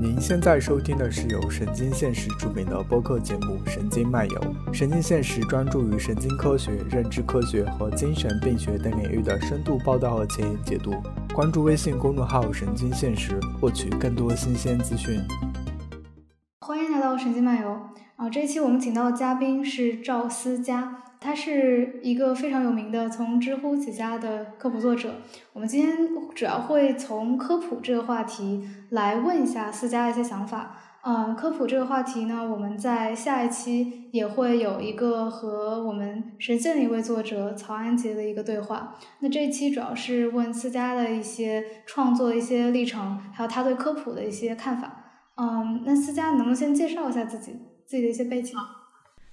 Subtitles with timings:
[0.00, 4.40] 您现在收听的是由神经现实出品的播客节目《神经漫游》。
[4.72, 10.94] 神经现实专注于神经科学、认知科学和精神病学等领域的深度报道和前沿解读。
[11.34, 15.20] 关注微信公众号“神经现实”，获取更多新鲜资讯。
[16.60, 17.68] 欢迎来到《神经漫游》
[18.14, 18.30] 啊！
[18.30, 21.02] 这一期我们请到的嘉宾是赵思佳。
[21.20, 25.14] 他是一个非常有名的从知乎起家的科普作者。
[25.52, 25.96] 我们今天
[26.34, 30.76] 主要会从科普这个话题来问一下思佳一些想法。
[31.02, 38.96] 嗯，科普这个话题呢，我们在下一期也会有一个和我们神仙的一位作者曹安杰的一个对话。
[39.20, 45.04] 那这一期主要是问思佳的一些创作一些历程，还有他对科普的一些看法。
[45.36, 47.52] 嗯，那思佳能不能先介绍一下自己
[47.86, 48.58] 自己的一些背景？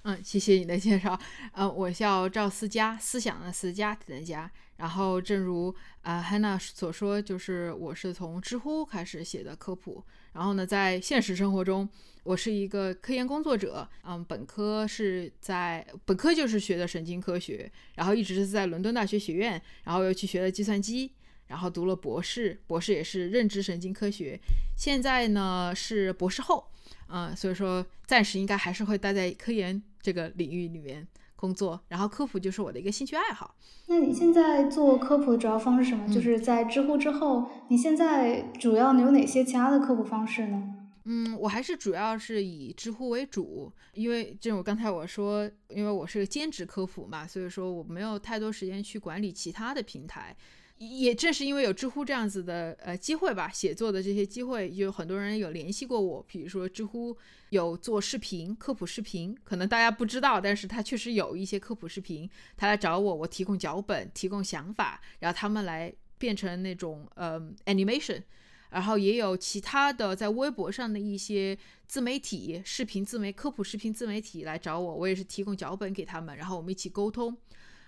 [0.08, 1.18] 嗯，谢谢你的介绍。
[1.52, 4.48] 呃，我叫赵思佳，思想的思，家庭的家。
[4.76, 10.04] 然后，正如啊 Hannah 所说，就是我是从知乎开始写的科普。
[10.34, 11.88] 然后呢，在现实生活中，
[12.22, 13.88] 我是一个科研工作者。
[14.04, 21.10] 嗯，本科是在本科就是学的神经科学，然后一直是在伦敦大学学院，然后又去学了计算机，
[21.48, 24.38] 然后读了博士，博士也是认知神经科学。
[24.76, 26.68] 现在呢是博士后。
[27.08, 29.82] 嗯，所以说暂时应该还是会待在科研。
[30.06, 31.04] 这个领域里面
[31.34, 33.56] 工作，然后科普就是我的一个兴趣爱好。
[33.86, 36.14] 那你现在做科普的主要方式是什么？
[36.14, 40.62] 就是在知乎之后，你现在主要有哪些其他的科普方式呢？
[41.06, 50.36] 嗯，我还是主要是以知乎为主，因为正如刚才我说，因为我是个兼职科普嘛，所以说我没有太多时间去管理其他的平台。
[50.78, 56.22] 也正是因为有知乎这样子的呃机会吧，写作的这些机会，有很多人有联系过我。
[56.28, 57.16] 比如说知乎
[57.48, 68.22] 有做视频科普视频，可能大家不知道，但是他确实有一些科普视频，他来找我，我提供脚本，提供想法，然后他们来变成那种呃 animation。
[68.68, 77.34] 然后也有其他的在微博上的一些自媒体视频自媒科普视频自媒体来找我，我也是提供脚本给他们，然后我们一起沟通。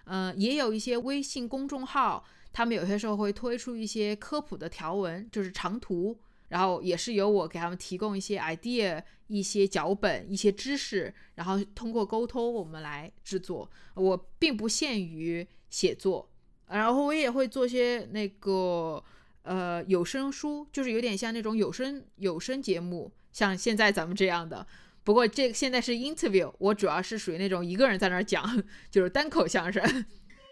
[0.05, 2.25] 嗯，也有一些微信公众号。
[2.53, 13.71] 他们有些时候会推出一些科普的条文，就是长图，然后也是由我给他们提供一些 idea、一些脚本、一些知识，然后通过沟通我们来制作。
[13.95, 16.29] 我并不限于写作，
[16.69, 19.03] 然后我也会做些那个
[19.43, 24.67] 呃有声书，就是有点像那种有声有声节目，像现在咱们这样的。
[25.05, 29.83] 不过这现在是 interview，我主要是属于那种一个人在那儿讲， 就是单口相声。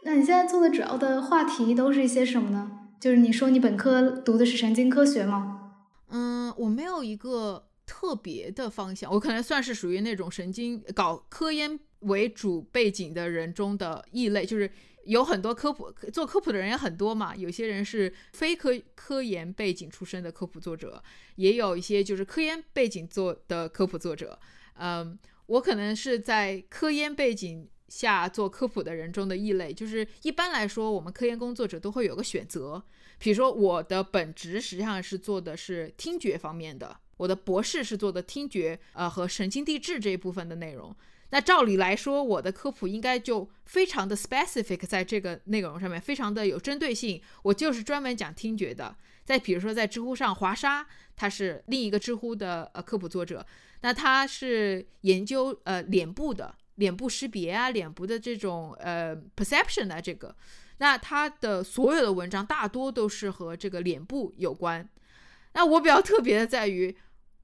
[0.04, 2.70] 那你现在做的主要的话题都是一些什么呢？
[3.00, 5.72] 就是你说你本科读的是神经科学吗？
[6.08, 14.70] 嗯，我没有一个特别的方向，我可能算是属于那种神经搞科研为主背景的人中的异类，就是
[15.04, 21.02] 有很多科普做科普的人也很多嘛，有些人是非科科研背景出身的科普作者，
[21.34, 24.38] 也有一些就是科研背景做的科普作者。
[24.78, 27.68] 嗯，我可能是在科研背景。
[27.88, 32.82] 下做科普的人中的异类，就是一般来说，我们科研工作者都会有个选择。
[33.18, 40.94] 比如说，我的本职实际上是做的是听觉方面的，我的博士是做的听觉，呃，和神经递质这一部分的内容。
[41.30, 47.20] 那照理来说，我的科普应该就非常的 specific，在这个内容上面非常的有针对性。
[47.42, 48.94] 我就是专门讲听觉的。
[49.24, 50.86] 再比如说，在知乎上，华沙
[51.16, 53.44] 他是另一个知乎的呃科普作者，
[53.80, 56.54] 那他是研究呃脸部的。
[56.76, 60.34] 脸部识别啊，脸部的这种呃 perception 的这个，
[60.78, 64.88] 那他的所有的文章大多都是和这个脸部有关。
[65.52, 66.94] 那我比较特别的在于，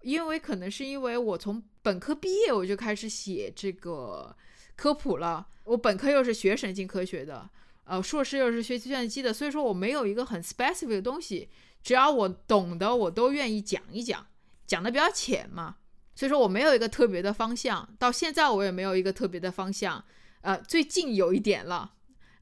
[0.02, 4.36] 因为可能是因为我从本科毕业我就开始写这个
[4.76, 7.48] 科普了，我本科又是学神经科学的，
[7.84, 11.48] 呃，硕士又是学计算机的，所以说我没有一个很 specific 的东西，
[11.82, 14.26] 只要我懂的我都愿意讲一讲，
[14.66, 15.76] 讲的比较浅嘛。
[16.14, 20.04] 所以说我没有一个特别的方向，到现在我也没有一个特别的方向。
[20.42, 21.92] 呃，最近有一点了，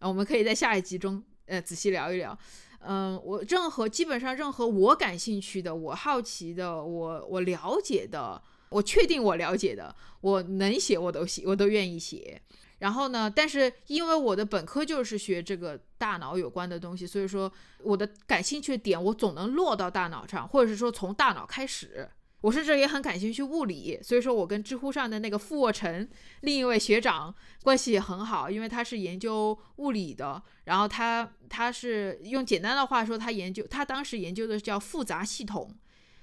[0.01, 2.37] 我们可以在下一集中呃仔细聊一聊。
[2.81, 12.41] 嗯，我任何基本上任何我感兴趣的、我好奇的、我我了解的、我确定我了解的、我能写我都写，我都愿意写。
[12.79, 17.53] 然后呢，但是因为我的本科就是学这个大脑有关的东西，所以说
[17.83, 22.09] 我的感兴趣的点我总能落到大脑上，或者是说从大脑开始。
[22.43, 26.09] 我甚至也很感兴趣物理，所以说我跟知乎上的那个傅沃成，
[26.41, 35.75] 另一位学长关系也很好，因为他是研究物理的，然后他他是用简单的话说，他研究他当时研究的叫复杂系统，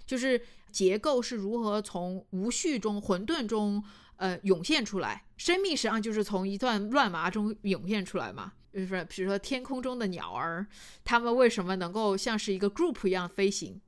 [0.06, 0.42] 就是
[0.72, 3.84] 结构是如何从无序中混沌中
[4.16, 10.66] 呃涌现出来，生命实际上就是从一段乱麻中涌现出来嘛，就是比如说天空中的鸟儿，
[11.04, 13.80] 它们为什么能够像是一个 group 一样飞行？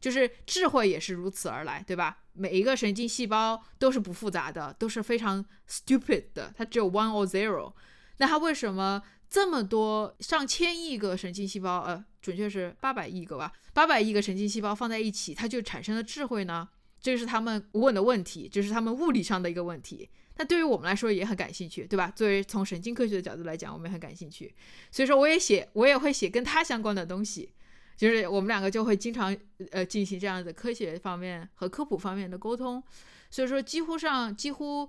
[0.00, 2.18] 就是智慧也是如此而来，对吧？
[2.32, 7.72] 每一个神经细胞都是不复杂的，都是非常 stupid 的，它只有 one or zero。
[8.16, 16.68] 那它为什么这么多上千亿个神经细胞，呃，准确是八百亿个吧，八百亿个神经细胞放在一起，它就产生了智慧呢？
[17.00, 20.08] 这是他们问的问题，这是他们物理上的一个问题。
[20.36, 22.10] 那对于我们来说也很感兴趣，对吧？
[22.16, 24.54] 作为从神经科学的角度来讲，我们也很感兴趣。
[24.90, 27.52] 所以说，我也写，我也会写跟它相关的东西。
[28.00, 29.36] 就是我们两个就会经常
[29.72, 32.82] 呃进行这样的科学方面和科普方面的沟通。
[33.30, 34.88] 所以说，几乎上几乎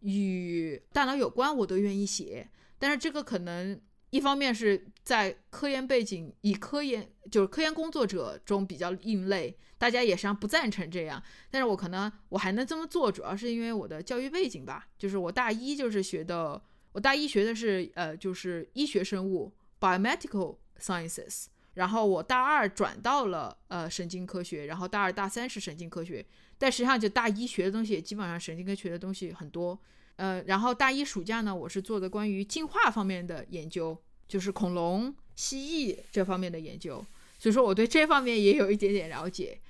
[0.00, 2.46] 与大脑有关，我都愿意写。
[2.78, 3.80] 但是这个可能
[4.10, 9.56] 一方面是在科研背景，以科研就是科研工作者中比较另类。
[9.78, 26.24] 大家也实际上不赞成这样，但是我可能我还能这么做，主要是因为我的教育背景吧，就是我大一就是学的，我大一学的是呃就是医学生物 （biomedical sciences），然后我大二转到了呃神经科学，然后大二大三是神经科学，
[26.58, 29.78] 但实际上就大一学的东西也基本上神经科学的东西很多，
[30.16, 33.96] 呃，然后大一暑假呢，我是做的关于进化方面的研究，
[34.26, 37.04] 就是恐龙、蜥蜴这方面的研究，
[37.38, 39.60] 所以说我对这方面也有一点点了解。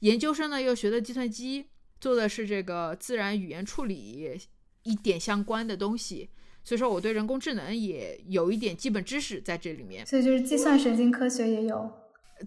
[0.00, 1.66] 研究生呢又学的计算机，
[2.00, 4.40] 做的是这个自然语言处理
[4.84, 6.30] 一点相关的东西，
[6.68, 10.04] 所以说我对人工智能也有一点基本知识在这里面。
[10.04, 11.90] 所以就是计算神经科学也有。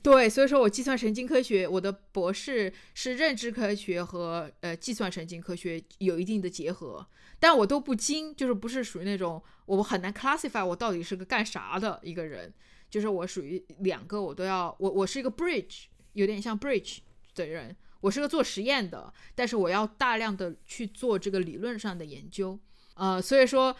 [0.04, 7.04] 对，所以说我计算神经科学，我的博士是认知科学和呃计算神经科学有一定的结合，
[7.40, 12.54] 但我都不精，就是不是属于那种我很难 classify 我到底是个干啥的一个人，
[12.92, 17.00] 就是我属于两个我都要，我我是一个 bridge，有点像 bridge。
[17.34, 22.60] 的人，我是个做实验的，但是我要大量的去做这个理论上的研究，
[22.96, 23.74] 呃，所以说，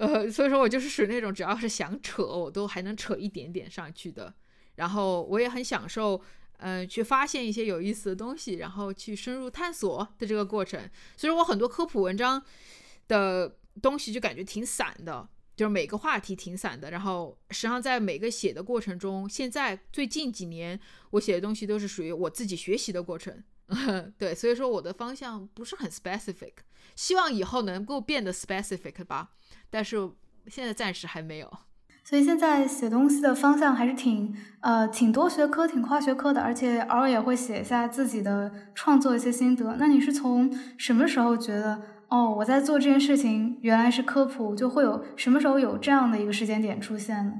[0.00, 4.32] 呃，所以说我就是属于那种只要是想扯，我都还能扯一点点上去的。
[4.76, 6.20] 然后我也很享受，
[6.56, 10.88] 嗯，去发现一些有意思的东西，然后去深入探索的这个过程。
[11.16, 12.42] 所以我很多科普文章
[13.08, 15.28] 的东西就感觉挺散的。
[15.56, 20.80] 就是每个话题挺散的，然后实际上在每个写的过程中，现在最近几年
[21.10, 23.44] 我写的东西都是属于我自己学习的过程，
[24.16, 26.54] 对，所以说我的方向不是很 specific，
[26.96, 29.32] 希望以后能够变得 specific 吧，
[29.70, 29.96] 但是
[30.48, 31.50] 现在暂时还没有。
[32.02, 39.76] 所以现在写东西的方向还是挺呃挺多学科、挺跨学科的，而且偶尔也会写一下自己的创作一些心得。
[39.78, 41.80] 那你是从什么时候觉得？
[42.08, 47.32] 哦，我在做这件事情，原来是科普，就会有什么时候有这样的一个时间点出现呢？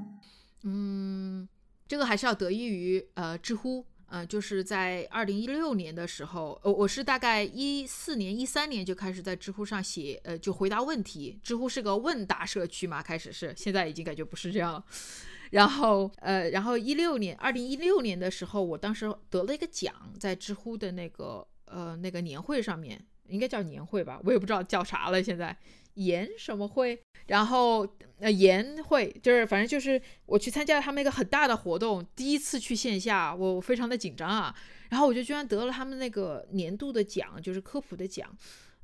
[0.63, 1.45] 嗯，
[1.89, 11.39] 这个还是要得益于呃知乎，呃，就是在二零一六年的时候，呃，我是大概一四年、一三年就开始在知乎上写，呃，就回答问题。
[11.41, 14.83] 知乎是个问答社区嘛，开始是，现在已经感觉不是这样了。
[15.51, 23.01] 然后，呃，然后一六年，二零一六年的时候，我当时得了一个奖，在知乎的那个呃那个年会上面。
[23.27, 25.23] 应该叫年会吧，我也不知道叫啥了。
[25.23, 25.57] 现在
[25.95, 27.01] 研什么会？
[27.27, 27.87] 然后
[28.19, 34.53] 呃研会就是反正就是我去参加了他们一个很大的活动，第一次去线下，我非常的紧张啊。
[34.89, 38.35] 然后我就居然得了他们那个年度的奖，就是科普的奖。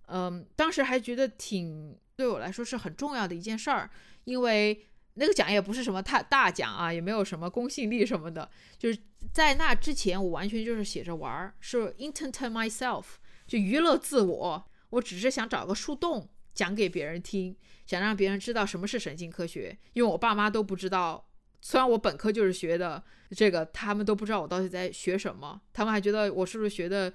[0.08, 3.90] 嗯，当时还觉得挺对我来说是很重要的一件事儿，
[4.24, 8.50] 因为那个奖也不是什么太大奖啊，也没有什么公信力什么的。
[8.78, 8.98] 就是
[9.34, 13.04] 在那之前，我完全就是写着玩儿，是 entertain myself。
[13.46, 21.24] 就娱乐自我，我只是想找个树洞讲给别人听，想让别人知道什么是神经科学，因为我爸妈都不知道。
[21.62, 27.14] 虽然我本科就是学的这个，他们都不知道我到底在学什么，他们还觉得我是不是学的，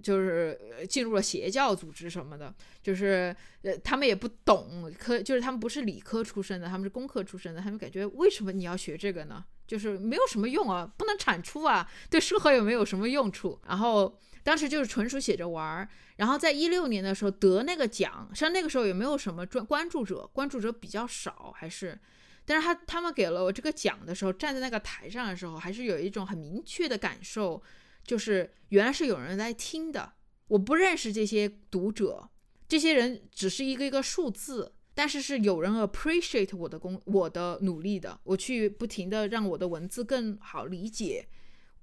[0.00, 0.56] 就是
[0.88, 9.44] 进入了邪教组织什么的，就是呃，他们也不懂科，就是他们不是理科出身的，他们是工科出身的，他们感觉为什么你要学这个呢？
[9.66, 14.16] 就是没有什么用啊，不能产出啊，对社会也没有什么用处，然后。
[14.44, 21.98] 当时就是纯属写着玩儿，然后在一六年的时候得那个奖，像那个时候也没有什么专关注者，关注者比较少，还是，
[22.44, 27.60] 但是他他们给了我这个奖的时候，站在那个台上的时候，还是有一种很明确的感受，
[28.04, 30.12] 就是原来是有人在听的。
[30.48, 32.28] 我不认识这些读者，
[32.68, 41.26] 这些人只是一个一个数字，但是是有人 appreciate 我的工，我的努力的，我去不停的让我的文字更好理解。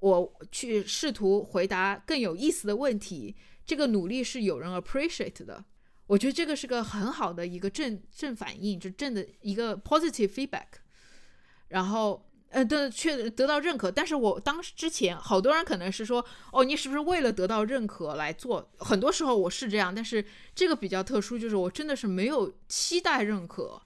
[0.02, 5.64] 我去试图回答更有意思的问题，这个努力是有人 appreciate 的。
[6.08, 10.66] 我觉得这个是个很好的一个正正反应，就正的一个 positive feedback。
[11.70, 13.90] 然后，呃，的确得到认可。
[13.90, 18.70] 但是我当时之前，好多人可能是说，哦，你是不是为了得到认可来做？
[18.80, 23.82] 很多时候我是这样，但是这个比较特殊，就是我真的是没有期待认可，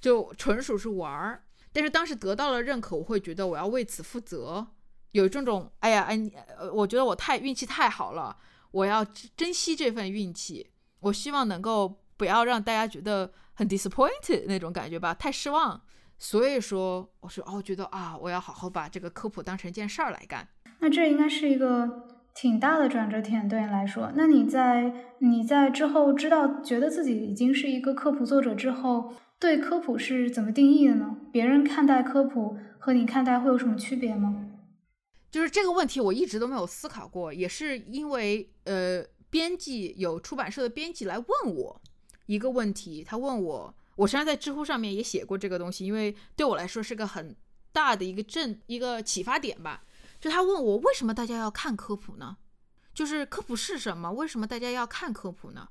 [0.00, 1.42] 就纯属是玩儿。
[1.72, 4.68] 但是当时得到了认可，我会觉得我要为此负责。
[5.16, 6.18] 有这种哎呀哎，
[6.72, 8.36] 我觉得我太运气太好了，
[8.70, 9.04] 我要
[9.36, 10.70] 珍惜这份运气。
[11.00, 15.80] 我希望能够不要让大家觉得很 disappointed 那种感觉吧，太失望。
[16.18, 20.46] 所以说，我说哦，觉得啊，我要好好把这个科普当成一件事儿来干。
[20.80, 24.12] 那这应该是一个挺大的转折点对你来说。
[24.14, 31.16] 那你在你在之后知道觉得自己已经是一个科普作者之后，对科普是怎么定义的呢？
[31.32, 34.45] 别人看待科普和你看待会有什么区别吗？
[35.36, 41.78] 就是这个问题，我一直都没有思考过，也是因为呃，编辑有出版社的编辑来问我
[42.24, 43.74] 一个问题，他问我。
[43.96, 47.36] 我实际上在知乎上面也写过这个东西，因为对我来说是个很
[47.70, 49.84] 大的一个正一个启发点吧。
[50.18, 52.38] 就他问我为什么大家要看科普呢？
[52.94, 54.10] 就是科普是什么？
[54.10, 55.68] 为什么大家要看科普呢？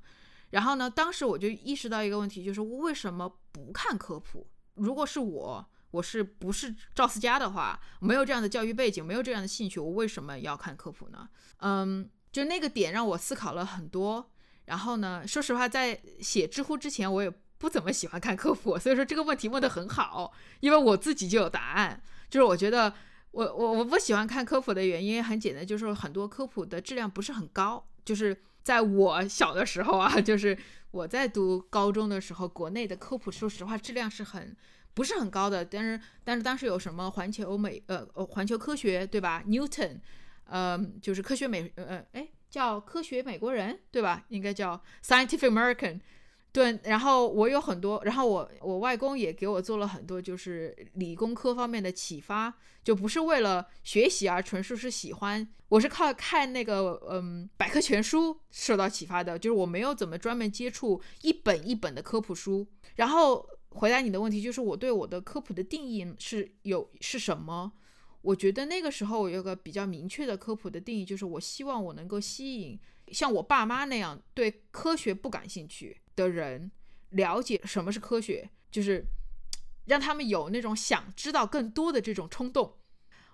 [0.50, 4.46] 然后呢，当时我就意识到一个问题，就是为什么不看科普？
[4.74, 11.28] 如果是我，我是不是赵思佳的话，没有这样的教育背景，没有这样的兴趣，我为什么要看科普呢？
[11.60, 14.30] 嗯，就那个点让我思考了很多。
[14.66, 17.32] 然后呢，说实话，在写知乎之前，我也。
[17.58, 21.98] 不怎么喜欢看科普，所以说这个问题问得很好，因为我自己就有答案。
[22.28, 22.92] 就是我觉得
[23.30, 27.82] 我我我不喜欢看科普的原因很简单，就是很多科普的质量不是很高。
[28.04, 30.56] 就是在我小的时候啊， 就是
[30.90, 34.54] 我在读高中的时候，国内的科普说实话质量是很
[34.96, 35.62] 不是很高的。
[35.62, 40.00] 但是但是当时有什么环球美呃呃环球科学对吧？Newton，
[40.46, 44.24] 呃就是科学美呃哎叫科学美国人对吧？
[44.30, 46.00] 应该叫 Scientific American。
[46.52, 52.50] 对，然后我有很多，然后我我外公也给我做了很多，就是理工科方面的启发，
[52.82, 55.46] 就不是为了学习而纯属是喜欢。
[55.68, 62.66] 我是靠看那个嗯百科全书受到启发的，就是我没有怎么专门接触一本一本的科普书。
[62.94, 67.72] 然后回答你的问题，就是我对我的科普的定义是有是什么？
[68.22, 72.78] 我觉得那个时候我有个比较明确的科普的定义，就是我希望我能够吸引
[73.12, 76.00] 像我爸妈那样对科学不感兴趣。
[76.16, 76.70] 的人
[77.10, 79.04] 了解什么是科学，就是
[79.84, 82.78] 让他们有那种想知道更多的这种冲动。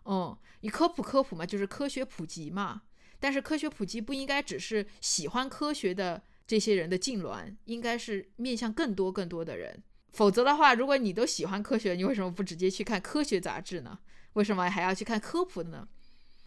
[0.05, 2.83] 嗯，你科普科普嘛，就是科学普及嘛。
[3.21, 9.81] 但是科学普及不应该只是喜欢科学的这些人的痉挛，应该是面向更多更多的人。
[10.13, 13.99] 否则的话，如果你都喜欢科学，你为什么不直接去看科学杂志呢？
[14.35, 15.89] 为什么还要去看科普呢？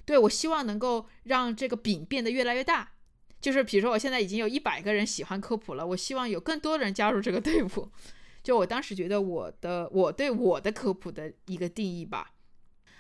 [0.06, 2.92] 对我希望能够让这个饼变得越来越大。
[3.42, 7.92] 就是比如说，我现在已经有一百个人喜欢科普了，我希望有更多的人加入这个队伍。
[8.44, 12.34] 就我当时觉得我的我对我的科普的一个定义吧，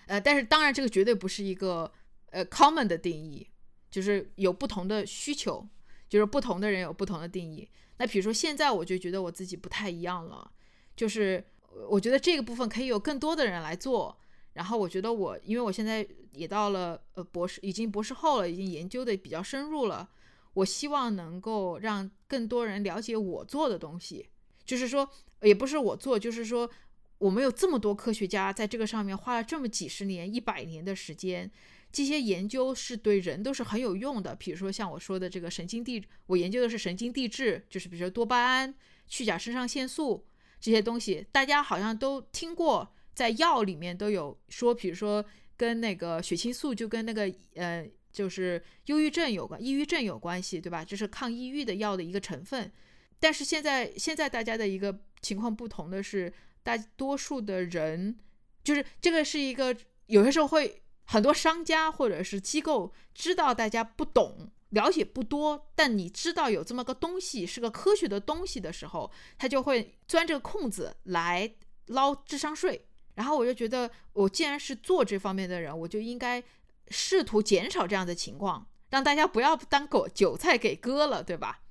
[0.07, 1.91] 呃，但是当然这个绝对不是一个
[2.31, 3.47] 呃 common 的定义，
[3.91, 5.67] 就是有不同的需求，
[6.09, 7.69] 就是不同的人有不同的定义。
[7.97, 10.51] 那比如说现在我就觉得我自己不太一样了，
[10.95, 11.43] 就是
[11.89, 14.17] 我觉得这个部分可以有更多的人来做。
[14.53, 20.09] 然后我觉得我因为我现在也到了呃博士，已经博士后了，已经研究的比较深入了。
[20.53, 24.29] 我希望能够让更多人了解我做的东西，
[24.63, 25.09] 就是说，
[25.41, 26.69] 也不是我做，就是说，
[27.17, 31.51] 我们有这么多科学家在这个上面花了这么几十年、一百年的时间，
[31.95, 34.35] 这些研究是对人都是很有用的。
[34.35, 38.75] 比如说像我说的这个神经递，我研究的是神经递质，就是比如说多巴胺、
[39.07, 40.25] 去甲肾上腺素
[40.59, 45.23] 这些东西，大家好像都听过，在药里面都有说，比如说
[45.55, 47.89] 跟那个血清素就跟那个呃。
[48.15, 50.85] 就是忧郁症有关，抑郁症有关系，对吧？
[50.85, 52.71] 这是抗抑郁的药的一个成分。
[53.19, 56.31] 但是现在，现在大家的一个情况不同的是，
[56.63, 58.17] 大多数的人，
[58.63, 59.75] 就是这个是一个
[60.05, 71.55] 有些时候会很多商家或者是机构知道大家不懂，了解不多，但你知道有这么个东西是个科学的东西的时候，他就会钻这个空子来
[71.87, 72.87] 捞智商税。
[73.15, 76.43] 然后我就觉得，我既然是做这方面的人，我就应该。
[76.91, 81.61] 试图减少这样的情况，让大家不要当狗韭菜给割了，对吧？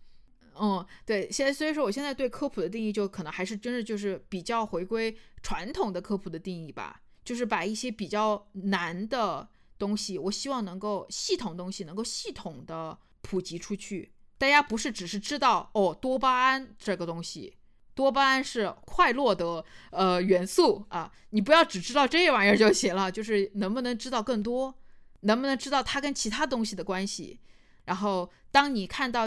[0.61, 1.31] 嗯，对。
[1.31, 14.13] 现在所以说，我现在对科普的定义就可能还是真的就是比较回归传统的科普的定义吧，就是把一些比较难的东西，我希望能够系统东西能够系统的普及出去。
[14.37, 17.57] 大家不是只是知道哦，多巴胺这个东西，
[17.95, 24.75] 多巴胺是快乐的呃元素啊，你不要只知道这玩意儿就行了，就是能不能知道更多？
[25.21, 27.41] 能不能知道它跟其他东西的关系？
[27.87, 29.27] 然后，当你看到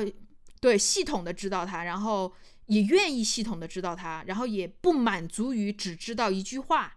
[0.59, 2.31] 对系统的知道它，然后
[2.67, 6.96] 也愿意系统的知道它，然后也不满足于只知道一句话，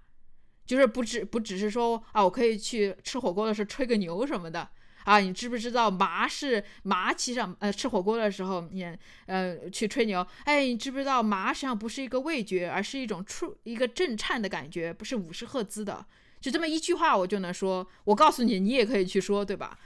[0.70, 4.68] 就是不只不只是说啊，我可以去吃火锅的时候吹个牛什么的
[5.02, 5.18] 啊。
[5.18, 7.12] 你知不知道麻是麻？
[7.12, 8.96] 其实呃，吃火锅的时候你
[9.26, 16.06] 呃去吹牛，哎，你知不知道麻实际上不是一个味觉，而是一种触一个震颤的感觉，不是五十赫兹的。
[16.40, 19.76] 就这么一句话，我就能说，我告诉你，你也可以去说，对吧？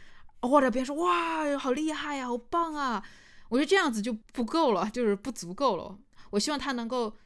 [0.43, 3.03] 或者别人说哇，好厉害呀，好棒啊！
[3.49, 5.99] 我觉得这样子就不够了，就是不足够了。
[6.33, 7.17] 我希望他能够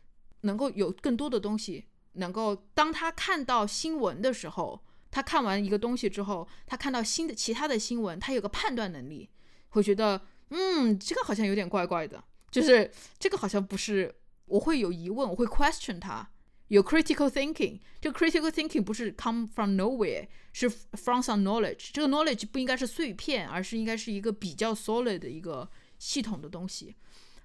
[0.43, 9.29] 能够有更多的东西，能够当他看到新闻的时候，他看完一个东西之后，他看到新的其他的新闻，他有个判断能力，
[9.71, 14.15] 会觉得嗯，这个好像有点怪怪的，就是这个好像不是，
[14.47, 16.31] 我会有疑问，我会 question 他。
[16.69, 21.89] 有 critical thinking，这个 critical thinking 不是 come from nowhere，是 from some knowledge。
[21.95, 25.67] 这个 knowledge 不应该是碎片，而是应该是一个比较 solid 的一个
[25.99, 26.95] 系统的东西。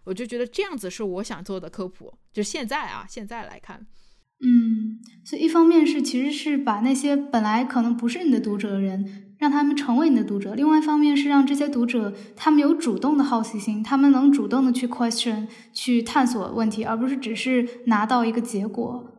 [0.04, 3.88] 我就觉得这样子是我想做的科普，就现在啊，现在来看。
[4.46, 19.10] 嗯，所以一方面是其实是把那些本来可能不是你的读者的人，让他们成为你的读者；另外一方面是让这些读者他们有主动的好奇心，他们能主动的去 question，去探索问题，而不是只是拿到一个结果。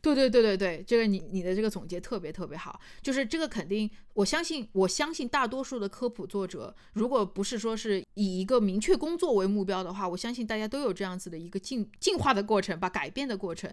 [0.00, 13.70] 对对对对对，这个你你的这个总结特别特别好，就是这个肯定，我相信我相信大多数的科普作者，如果不是说是以一个明确工作为目标的话，我相信大家都有这样子的一个进进化的过程吧，改变的过程，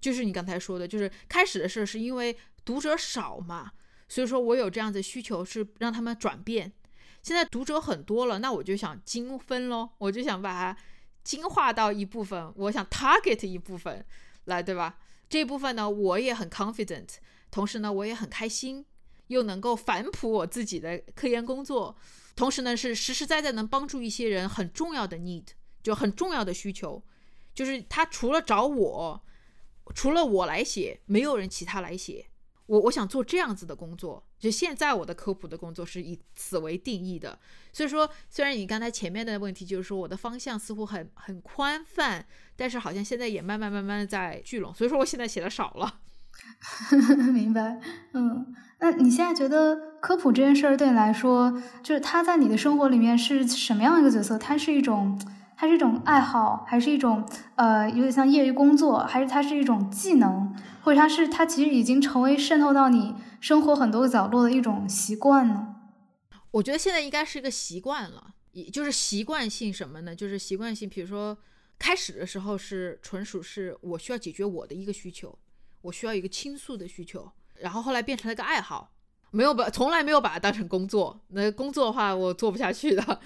[0.00, 3.72] 就是你刚才说的，就是开始的时候是因为读者少嘛，
[4.08, 6.72] 所以说我有这样子需求是让他们转变，
[7.22, 10.80] 现在读者很多了，那我就想精分喽，我就想把它
[11.22, 14.04] 精化到一部分，我想 target 一部分
[14.44, 14.98] 来，对吧？
[15.28, 17.08] 这部分呢，我也很 confident，
[17.50, 18.84] 同时呢，我也很开心，
[19.28, 21.94] 又能够反哺我自己的科研工作，
[22.34, 25.44] 同时呢，是实实在在能帮助一些人很重要的 need，
[25.82, 27.00] 就很重要的需求，
[27.54, 29.22] 就是他除了找我，
[29.94, 32.26] 除了我来写，没有人其他来写。
[32.66, 37.36] 我我想做这样子的工作，就现在我的科普的工作是以此为定义的。
[37.72, 44.72] 所以说，虽然你刚才前面的问题就是说我的方向似乎很很宽泛，但是好像现在也慢慢慢慢的在聚拢。
[44.72, 45.98] 所以说，我现在写的少了。
[47.34, 47.80] 明白，
[48.12, 54.38] 嗯，那你现在觉得科普这件事儿对你来说，就是它在你的生活里面是什么样一个角色？
[54.38, 55.20] 它是一种。
[55.60, 57.22] 它是一种爱好，还是一种
[57.56, 65.74] 呃，有点像业余工作，还是它是一种技能，或者它是它其实已经成为渗透到你生活很多个角落的一种习惯呢？
[66.52, 70.16] 我觉得现在应该是一个习惯了，也就是习惯性什么呢？
[70.16, 71.36] 就是习惯性，比如说
[71.78, 75.38] 开始的时候是纯属是我需要解决我的一个需求，
[75.82, 78.92] 我需要一个倾诉的需求，然后后来变成了一个爱好，
[79.30, 83.20] 没有把从来没有把它当成工作，那工作的话我做不下去的。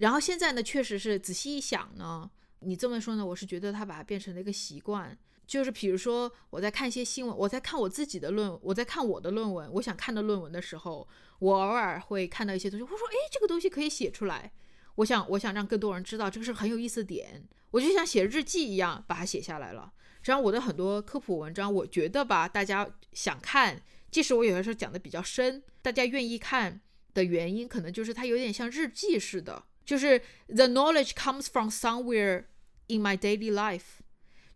[0.00, 11.06] 然后现在呢，确实是仔细一想呢，你这么说呢，我是觉得他把它变成了一个习惯，就是比如说我在看一些新闻，我在看我自己的论，我在看我的论文，我想看的论文的时候，
[11.38, 14.50] 我偶尔会看到一些东西，我说，哎，这个东西可以写出来，
[14.94, 19.92] 我想，我想让更多人知道这个是很有意思的点，我就像写日记一样把它写下来了。
[20.22, 26.80] 然后我的很多科普文章，我觉得吧，大家想看，即使我有的时候讲的比较深，大家愿意看
[27.12, 29.64] 的原因，可能就是它有点像日记似的。
[29.90, 32.44] 就是 the knowledge comes from somewhere
[32.86, 33.98] in my daily life，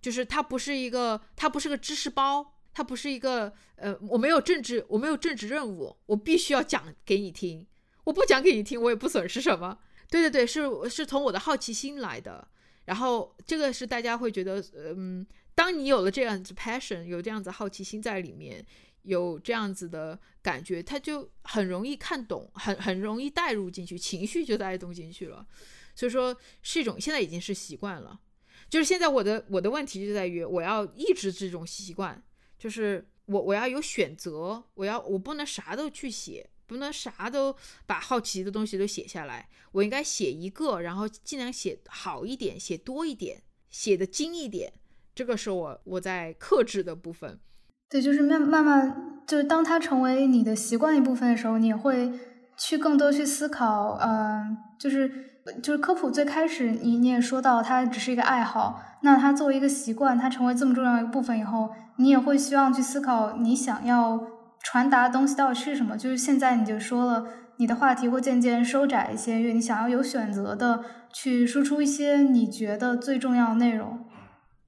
[0.00, 7.66] 就是它不是一个，它不是个知识包，它不是一个，呃，我没有政治，我没有政治任务，我必须要讲给你听，
[8.04, 9.76] 我不讲给你听，我也不损失什么。
[10.08, 12.46] 对对对，是是从我的好奇心来的，
[12.84, 18.64] 然后这个是大家会觉得，嗯，当你有了这样子 passion，有这样子好奇心在里面。
[19.04, 25.46] 有这样子的感觉，他就很容易看懂，很很容易带入进去，情绪就带动进去了。
[25.94, 28.20] 所以说是一种现在已经是习惯了。
[28.68, 32.20] 就是现在我的我的问题就在于，我要抑制这种习惯，
[32.58, 37.54] 就是我我要有选择，我要我不能啥都去写，不能啥都
[37.86, 39.48] 把好奇的东西都写下来。
[39.72, 44.72] 我应该写一个，然后尽量写好一点，写多一点，写的精一点。
[45.14, 47.38] 这个是我我在克制的部分。
[47.88, 52.12] 对，就是慢慢慢，就是当它成为你的习惯一部分的时候，你也会
[52.56, 55.08] 去更多去思考，嗯，就是
[55.62, 64.20] 就是科普最开始你你也说到它只是一个爱好，那它作为一个习惯，它成为这么重要一部分以后，你也会希望去思考你想要
[64.62, 65.96] 传达的东西到底是什么。
[65.96, 67.26] 就是现在你就说了，
[67.58, 74.04] 你的话题会渐渐收窄一些，因为你想要有选择的去输出一些你觉得最重要的内容。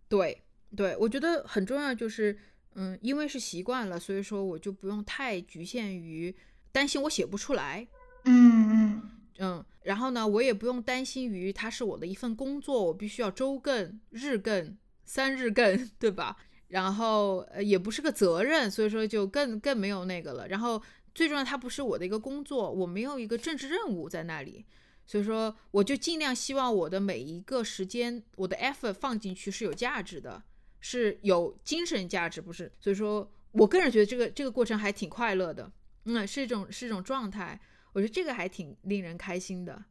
[0.08, 0.44] 对，
[0.76, 2.38] 对我觉得很重要就是。
[2.78, 6.34] 嗯，因为是习惯了，所以说我就不用太局限于
[6.70, 7.88] 担心我写不出来。
[8.24, 16.36] 嗯嗯嗯，然后呢，我也不用担心于它是我的一份工作，我必须要周更、日更、三日更， 对吧？
[16.68, 20.48] 然后呃，也不是个责任，所以说就更更没有那个了。
[20.48, 20.82] 然后
[21.14, 24.66] 最重要，它不是我的一个工作，我没有一个政治任务在那里，
[25.06, 30.42] 所以说我就尽量希望我的每一个时间，我的 effort 放进去是有价值的。
[30.80, 32.70] 是有精神价值，不是？
[32.80, 35.70] 所以说我个人觉得这个这个过程还挺快乐的，
[36.04, 37.58] 嗯，是一种是一种状态，
[37.92, 39.84] 我觉得这个还挺令人开心的。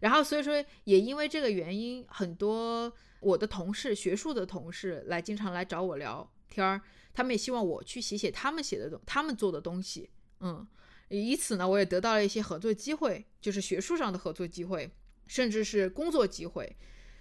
[0.00, 6.80] 然后所以说也因为这个原因，很多我的同事，学术的同事来经常来找我聊天儿，
[7.14, 10.66] 他们也希望我去写写他们写的东，他们做的东西，嗯，
[11.08, 14.90] 以此呢，我也得到了一些合作机会，就是学术上的合作机会，
[15.26, 16.76] 甚至是工作机会。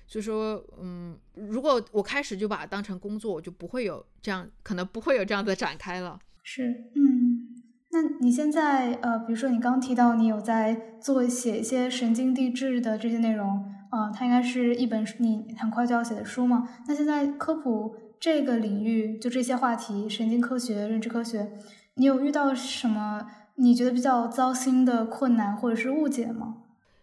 [0.08, 6.20] 所以说，嗯，如果我开始就把它当成工作，我就不会有这样，可能不会有这样的展开了。
[6.44, 16.70] 是，嗯，那你现在，呃，比如说你刚提到你有在做写一些神经递质的这些内容，啊，它应该是一本你很快就要写的书嘛？
[16.88, 21.52] 那现在科普这个领域，就这些话题，神经科学、认知科学，
[21.96, 26.58] 你有遇到什么你觉得比较糟心的困难或者是误解吗？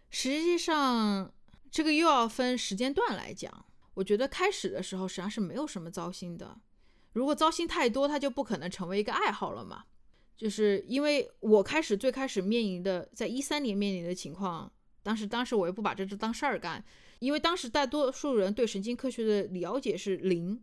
[0.08, 1.32] 实际上。
[1.72, 6.60] 这个又要分时间段来讲，我觉得开始的时候实际上是没有什么糟心的。
[7.14, 9.84] 如果糟心太多，它就不可能成为一个爱好了嘛。
[10.36, 14.70] 就是因为我开始最开始面临的，在一三年面临的情况，
[15.02, 16.84] 当时当时我又不把这只当事儿干，
[17.20, 20.62] 因为当时大多数人对神经科学的了解是零，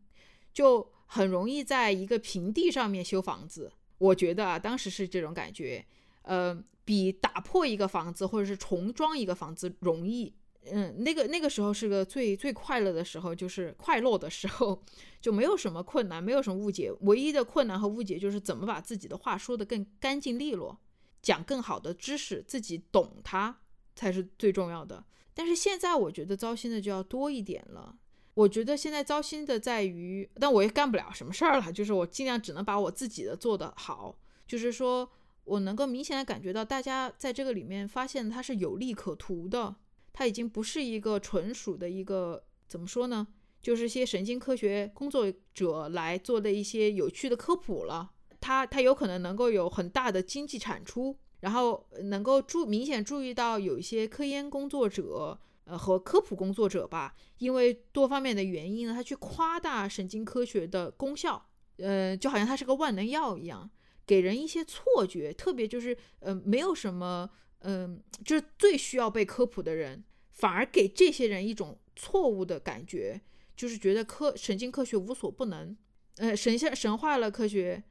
[0.53, 3.71] 就很容易在一个平地上面修房子。
[3.97, 5.83] 我觉得啊，当时是这种感觉，
[6.21, 10.35] 呃，比打破一个房子或者是重装一个房子容易。
[10.71, 14.81] 嗯，那个那个时候是个最最快乐的时候，就是快乐的时候，
[15.21, 16.91] 就没有什么困难，没有什么误解。
[17.01, 20.79] 唯一的困难和误解就是怎么把自己的话说得更干净利落，
[21.21, 23.59] 讲更好的知识，自己懂它
[23.95, 25.03] 才是最重要的。
[25.33, 27.95] 但是现在我觉得糟心的就要多一点了。
[28.35, 35.09] 我觉得现在糟心的在于，但我也干不了什么事儿了，就是我尽量只能把我自己的做得好，就是说
[35.43, 39.75] 我能够明显的感觉到大家在这个里面发现它是有利可图的。
[40.13, 43.27] 它已经不是一个纯属的一个怎么说呢？
[43.61, 48.11] 就是些神经科学工作者来做的一些有趣的科普了。
[48.39, 63.69] 它它有可能能够有很大的经济产出，然后能够注明显注意到有一些科研工作者呃和科普工作者吧，因为多方面的原因呢，他去夸大神经科学的功效，呃，就好像它是个万能药一样，
[64.07, 67.29] 给人一些错觉，特别就是呃没有什么
[67.61, 70.03] 嗯，就是最需要被科普的人。
[70.31, 73.19] 反而给这些人一种错误的感觉，
[73.57, 75.75] 就是觉得科神经科学无所不能，
[76.15, 77.83] 呃，神像神化了科学，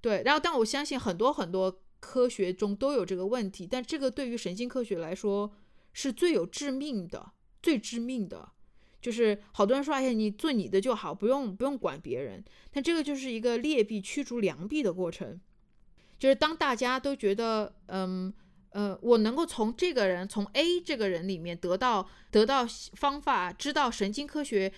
[0.00, 0.22] 对。
[0.24, 5.52] 然后，但我相信很多很多科学中都有这个问题，但这个对于神经科学来说
[5.92, 8.52] 是最有致命的、最致命的。
[9.00, 12.44] 就是好多人说，哎呀，你做你的就好，不用不用管别人。
[12.70, 15.40] 但这个就是一个劣币驱逐良币的过程，
[16.20, 18.32] 就是当大家都觉得，嗯。
[18.76, 24.70] 呃，我能够从这个人，从 A 这个人里面得到得到方法，知道神经科学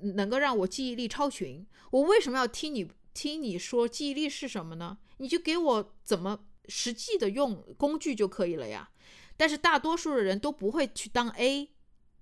[0.00, 1.66] 能够让我记忆力超群。
[1.90, 4.98] 我为什么要听你听你说记忆力是什么呢？
[5.16, 8.90] 你就给我怎么实际的用工具就可以了呀。
[9.38, 11.70] 但是大多数的人都不会去当 A，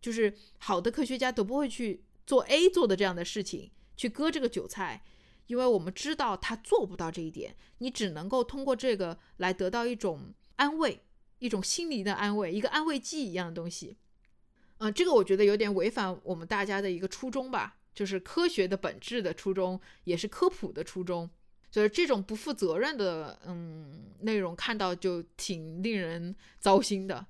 [0.00, 5.02] 就是好的科学家都不会去做 A 做的这样的事情，去割这个韭菜，
[5.48, 7.56] 因为我们知道他做不到这一点。
[7.78, 11.00] 你只能够通过这个来得到一种安慰。
[11.38, 13.96] 一种心理的安慰，一个安慰剂一样的东西，
[14.78, 21.28] 嗯，这个我觉得有点违反我们大家的一个初衷吧，就是科学的本质的初衷，也是科普的初衷，
[21.70, 27.26] 所以这种不负责任的嗯内容看到就挺令人糟心的。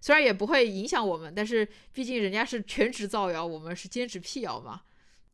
[0.00, 4.82] 虽然也不会影响我们，但是毕竟人家是全职造谣，我们是兼职辟谣嘛，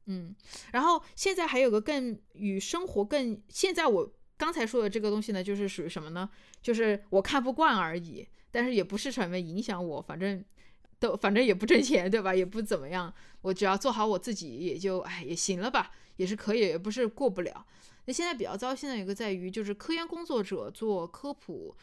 [0.06, 0.34] 嗯。
[0.72, 4.12] 然后现在还有个更与生活更现在我。
[4.44, 6.28] 刚才说的这个东西呢，就是属于什么呢？
[6.60, 10.44] 就是我看不惯而已，但是也不是什么影响我，反正
[10.98, 12.34] 都反正也不挣钱，对吧？
[12.34, 17.66] 也不怎么样，我只要做好我自己，也就哎也行了吧，也是可以，也不是过不了。
[18.04, 21.74] 那现在比较糟心的一个在于，就是科研工作者做科普，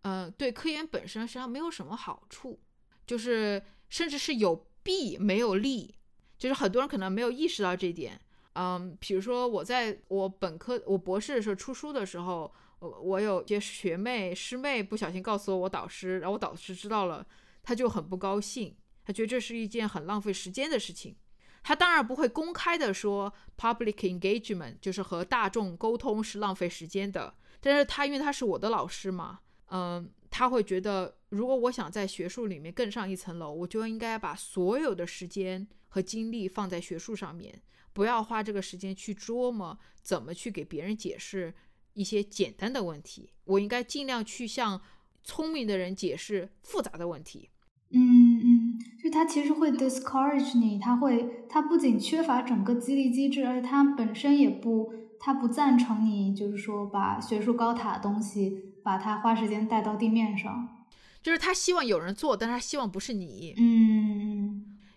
[0.00, 2.58] 呃，对科研本身实际上没有什么好处，
[3.06, 5.94] 就是甚至是有弊没有利，
[6.36, 8.20] 就是很多人可能没有意识到这一点。
[8.54, 17.26] 嗯，比如说我在我本科、我博士的时候出书的时候，我我有些学妹师妹不小心告诉了我导师，然后我导师知道了，
[17.62, 21.16] 他就很不高兴，他觉得这是一件很浪费时间的事情。
[21.62, 29.38] 他当然不会公开的说 public engagement 就是和大众沟通是浪费时间的，但是他因为他是我的老师嘛，
[29.70, 37.62] 嗯，他会觉得如果我想在学术里面更上一层楼，我就应该把所有的时间和精力放在学术上面。
[37.92, 41.54] 不要花这个时间去琢磨怎么去给别人解释
[41.94, 44.80] 一些简单的问题，我应该尽量去向
[45.22, 47.50] 聪明的人解释复杂的问题。
[47.90, 60.86] 嗯嗯，就他其实会 discourage 你，他会他不仅缺乏整个激励机制，而且他本身也不他不赞成你就是说把学术高塔的东西，把它花时间带到地面上，
[61.22, 63.54] 就是他希望有人做，但他希望不是你。
[63.58, 64.21] 嗯。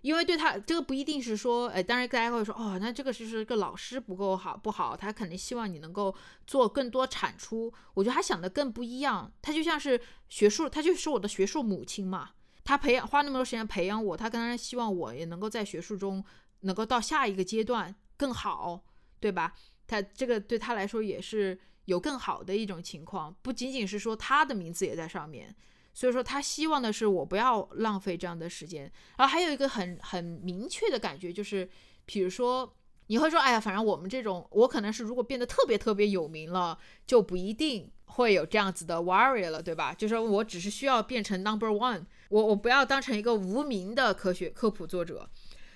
[0.05, 6.13] 因为对他这个不一定是说，哎，当然大家会说，哦，那这个就是个老师不够好不好，他肯定希望你能够
[6.45, 7.73] 做更多产出。
[7.95, 12.33] 我觉得他想的更不一样，他就像是学术，他就是我的学术母亲嘛。
[12.63, 16.23] 他培养花那么多时间培养我，他当然希望我也能够在学术中
[16.59, 18.83] 能够到下一个阶段更好，
[19.19, 19.55] 对吧？
[19.87, 25.55] 他这个对他来说也是有更好的一种情况，不仅仅是说他的名字也在上面。
[25.95, 28.91] 所以说，他希望的是我不要浪费这样的时间。
[29.17, 31.67] 然后还有一个很很明确的感觉，就是
[32.05, 32.75] 比如说，
[33.07, 36.77] 你会说，哎呀，反正我们这种，我可能是如果变得特别特别有名了，
[37.07, 39.93] 就不一定会有这样子的 worry 了，对吧？
[39.93, 45.29] 就是我只是需要变成 number one，我我不要当成一个无名的科学科普作者。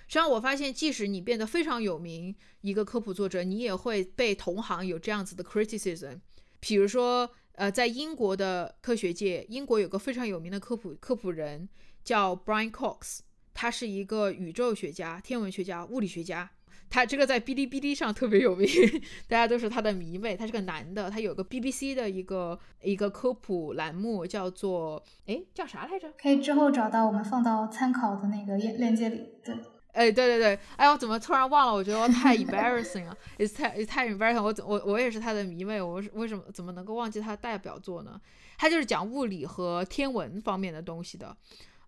[0.06, 6.20] 实际上，我发现，即使你变得非常有名，一个科普作者，你也会被同行有这样子的 criticism。
[6.60, 7.30] 比如说。
[7.52, 11.68] 呃，在英国的科学界，英国有个非常有名的科普科普人
[12.02, 13.20] 叫 Brian Cox，
[13.52, 16.50] 他是一个宇宙学家、天文学家、物理学家。
[16.88, 18.66] 他这个在哔哩哔哩上特别有名，
[19.28, 20.36] 大家都是他的迷妹。
[20.36, 26.12] 他是个男的，他有个 BBC 的一个一个科普栏目，叫做哎叫啥来着？
[26.20, 29.20] 可以之后找到，我们放到参考的那个链链接里。
[29.44, 29.54] 对。
[29.92, 31.72] 哎，对对对，哎，我怎么突然忘了？
[31.74, 34.42] 我觉得我太 embarrassing 了，it's 太 it's 太 embarrassing。
[34.42, 38.20] 我我我也是他的迷妹，我为什么怎么能够忘记他的代表作呢？
[38.56, 41.36] 他就是讲物理和天文方面的东西的。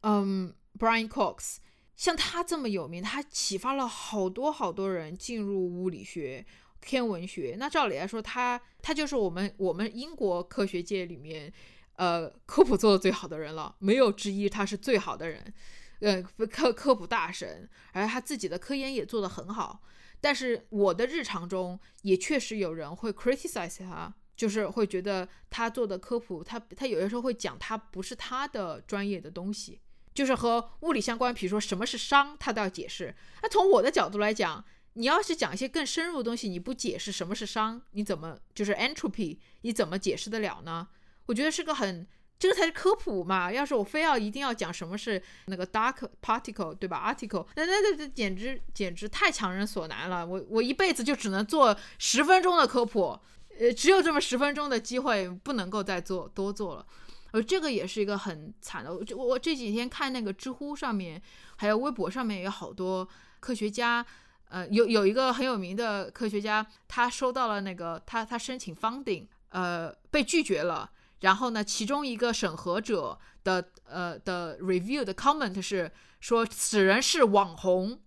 [0.02, 1.58] 嗯，Brian Cox，
[1.94, 6.44] 像他这么有名，他启发了好多好多人进入物理学、
[6.80, 7.56] 天文学。
[7.58, 11.52] 那照理来说，他他就是我们我们英国科学界里面，
[11.94, 15.54] 呃，科普做的最好的人了，没有之一，他是最好的人。
[16.02, 19.84] 呃，科科普大神，而他自己的科研也做得很好。
[20.20, 29.80] 但是我的日常中也确实有人会 criticize 他，就是会觉得他做的科普，他他有的时候会讲他不是他的专业的东西，
[30.12, 33.14] 就是和物理相关，比如说什么是熵，他都要解释。
[33.40, 40.88] 那从我的角度来讲，你要是讲一些更深入的东西，你不解释什么是熵，你怎么就是 entropy，你怎么解释得了呢？
[41.26, 42.08] 我觉得是个很。
[42.42, 43.52] 这个才是科普嘛！
[43.52, 50.26] 要是我非要一定要讲什么是那个 dark particle，对吧？article，那那那那简直简直太强人所难了。
[50.26, 53.16] 我我一辈子就只能做十分钟的科普，
[53.60, 56.84] 呃，只有这么十分钟的机会，不能够再做多做了。
[57.30, 58.92] 呃，这个也是一个很惨的。
[58.92, 61.22] 我我这几天看那个知乎上面，
[61.58, 64.04] 还有微博上面有好多科学家，
[64.48, 70.90] 呃，有有一个很有名的科学家，他收到了那个他他申请 funding，呃，被拒绝了。
[71.22, 78.00] 然后呢，其中一个审核者的呃的 review 的 comment 是说，此人是网红，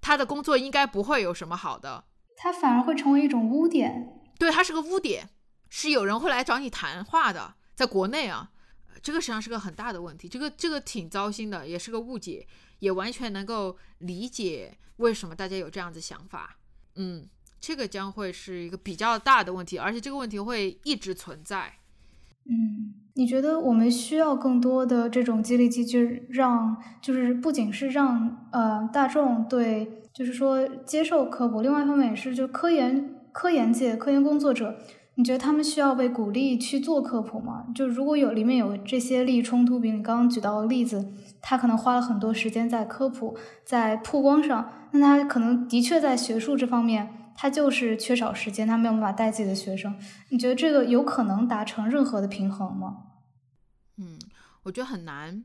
[0.00, 2.04] 他的工作应该不会有什么好的，
[2.36, 4.20] 他反而会成为一种污点。
[4.38, 5.28] 对他是个污点，
[5.68, 8.50] 是有人会来找你谈话的，在国内啊，
[9.02, 12.46] 这个实际上是个很大的问题，这个这个挺糟心的，也是个误解，
[12.78, 16.58] 也完全能够理解为什么大家有这样子想法。
[16.94, 17.28] 嗯，
[17.60, 21.78] 这个将会是一个比较大的问题，而且这个问题会一直存在。
[22.44, 34.74] 嗯，你觉得我们需要更多的这种激励机制，让就是不仅是让呃大众对，就是说接受科普，另外一方面也是就科研科研界科研工作者，
[35.14, 37.66] 你觉得他们需要被鼓励去做科普吗？
[37.74, 41.06] 就如果有里面有这些利益冲突，比如你刚刚举到的例子，
[41.40, 47.08] 他可能花了很多时间在科普在曝光上，那他可能的确在学术这方面。
[47.36, 49.98] 他就是缺少时间，他没有办法带自己的学生。
[50.30, 53.04] 你觉得这个有可能达成任何的平衡吗？
[53.96, 54.18] 嗯，
[54.62, 55.44] 我觉得很难。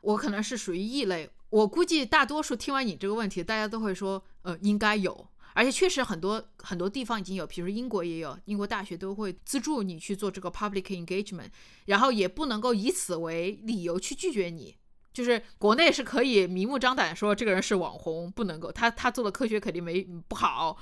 [0.00, 1.30] 我可能是属于异类。
[1.50, 5.28] 我估计大多数听完你这个问题，大家都会说，呃，应该有。
[5.54, 11.48] 而且确实很多很多地方已经有，比如英国也有，英国大学都会资助你去做这个 public engagement，
[11.86, 14.76] 然后也不能够以此为理由去拒绝你。
[15.14, 20.76] 就是国内是可以明目张胆说这个人是网红，不能够他他做的科学肯定没不好。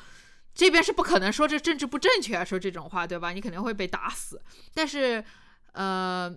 [0.54, 3.32] 这边是不可能说这政治不正确，说这种话，对吧？
[3.32, 4.40] 你肯定会被打死。
[4.72, 5.24] 但是，
[5.72, 6.32] 呃，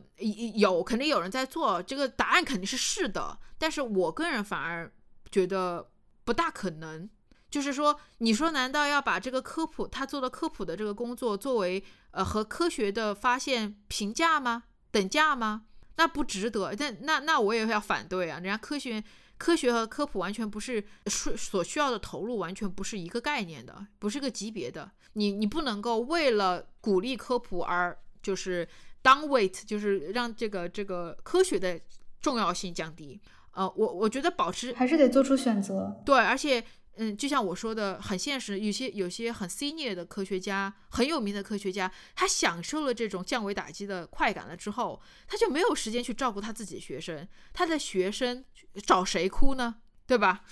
[0.55, 3.37] 有肯定有人在做，这个答案肯定是是的。
[3.59, 4.91] 但是我个人反而
[5.31, 5.91] 觉得
[6.23, 7.07] 不大可能。
[7.51, 14.63] 就是说，你说难道要把这个科普他做的科普的这个工作作为呃和科学的发现平价吗？
[14.91, 15.65] 等价吗？
[15.95, 16.73] 那不值得。
[16.77, 18.39] 那那那我也要反对啊！
[18.39, 19.03] 人家科学。
[19.37, 24.91] 科学和科普完全不是所所需要的投入，完全不是一个概念的，不是个级别的。
[25.13, 28.67] 你你不能够为了鼓励科普而就是
[29.03, 31.79] down weight，就是让这个这个科学的
[32.19, 33.19] 重要性降低。
[33.51, 36.01] 呃，我我觉得保持还是得做出选择。
[36.05, 36.63] 对，而且
[36.97, 48.43] 嗯，就像我说的，很现实，有些有些很 senior 的科学家，很有名的科学家，他享受了这种降维打击的快感了之后，他就没有时间去照顾他自己的学生，他的学生
[48.85, 49.75] 找谁哭呢？
[50.05, 50.43] 对吧？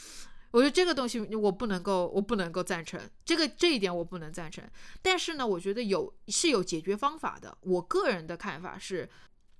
[0.51, 4.63] 我觉得这个东西我不能够，我不能够赞成这个这一点我不能赞成。
[5.01, 7.57] 但是呢，我觉得有是有解决方法的。
[7.61, 9.09] 我个人的看法是，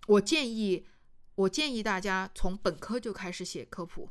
[0.08, 0.86] 我建议
[1.36, 4.10] 我建议大家从本科就开始写科普。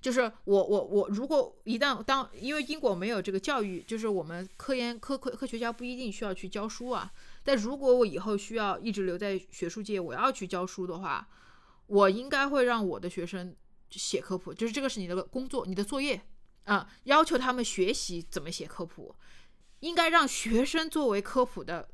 [0.00, 7.12] 就是我我我，如果一旦当，因为英国没有这个教育，就是我们科研科科科学家不一定需要去教书啊。
[7.44, 11.28] 但如果我以后需要一直留在学术界，我要去教书的话，
[11.86, 13.54] 我应该会让我的学生
[13.90, 16.18] 写科普，就是这个是你的工作，你的作业
[16.64, 19.14] 啊，要求他们学习怎么写科普，
[19.80, 21.90] 应该让学生作为科普的，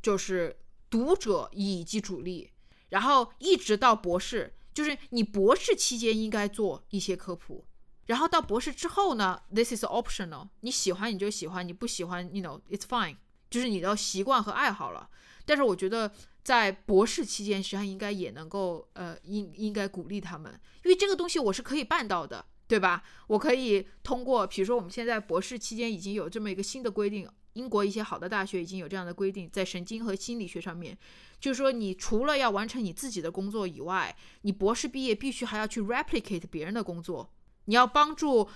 [0.00, 0.56] 就是
[0.88, 2.50] 读者以及主力，
[2.88, 4.54] 然后一直到博士。
[4.74, 7.64] 就是你博士期间应该做一些科普，
[8.06, 13.16] 然后到博士之后呢，this is optional，你喜欢你就喜欢，你不喜欢，you know，it's fine，
[13.48, 15.08] 就是你的习惯和爱好了。
[15.46, 16.10] 但是我觉得
[16.42, 23.04] 在博士期间，实际上应该也能够，呃，应应该鼓励他们，因为这个东西我是可以办到的，对吧？
[23.28, 27.28] 我可以通过，比如说我们现在博士期间已经有这么一个新的规定。
[27.54, 30.96] 英国一些好的大学已经有这样的规定，在神经和心理学上面，
[31.40, 37.32] 就是说，你除了要完成你自己的工作以外，你博士毕业必须还要去 replicate 别人的工作，
[37.64, 38.48] 你要帮助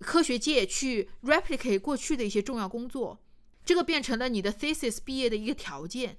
[0.00, 3.22] 科学界去 replicate 过去的一些重要工作，
[3.64, 6.18] 这个变成了你的 thesis 毕业的一个条件。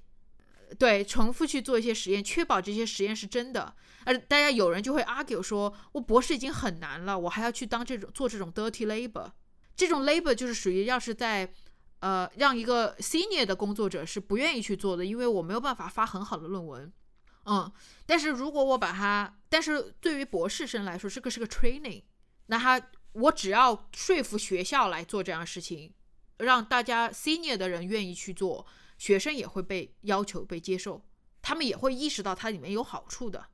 [0.78, 3.74] 对，重复去做一些实验，确保这些实验是真的。
[4.04, 9.30] 而大家有人就会 argue 说，我博士已经很难了，我还要去当这种做这种 dirty labor，
[9.74, 11.50] 这种 labor 就是属于要是在
[12.00, 16.92] 呃，让一个 senior 的工作者是不愿意去做的，因为我没有办法发很好的论文，
[17.44, 17.72] 嗯，
[18.06, 22.04] 但是如果我把它，但是对于博士生来说，这个是个 training，
[22.46, 22.80] 那他
[23.14, 25.92] 我只要说服学校来做这样的事情，
[26.36, 28.64] 让大家 senior 的人愿意去做，
[28.96, 31.04] 学生也会被要求被接受，
[31.42, 33.46] 他们也会意识到它里面有好处的。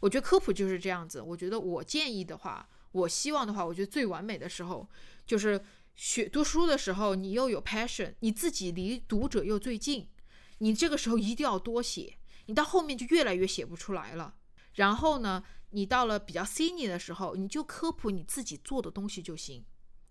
[0.00, 4.86] 我觉得科普就是这样子，我觉得我建议的话，我希望的话，我觉得最完美的时候
[5.24, 5.64] 就是。
[6.00, 10.08] 学读书的时候，你又有 passion，你自己离读者又最近，
[10.56, 14.34] 你这个时候一定要多写，你到后面就越来越写不出来了。
[14.76, 19.62] 然后呢，你到了比较 senior 的时候，你就科普你自己做的东西就行，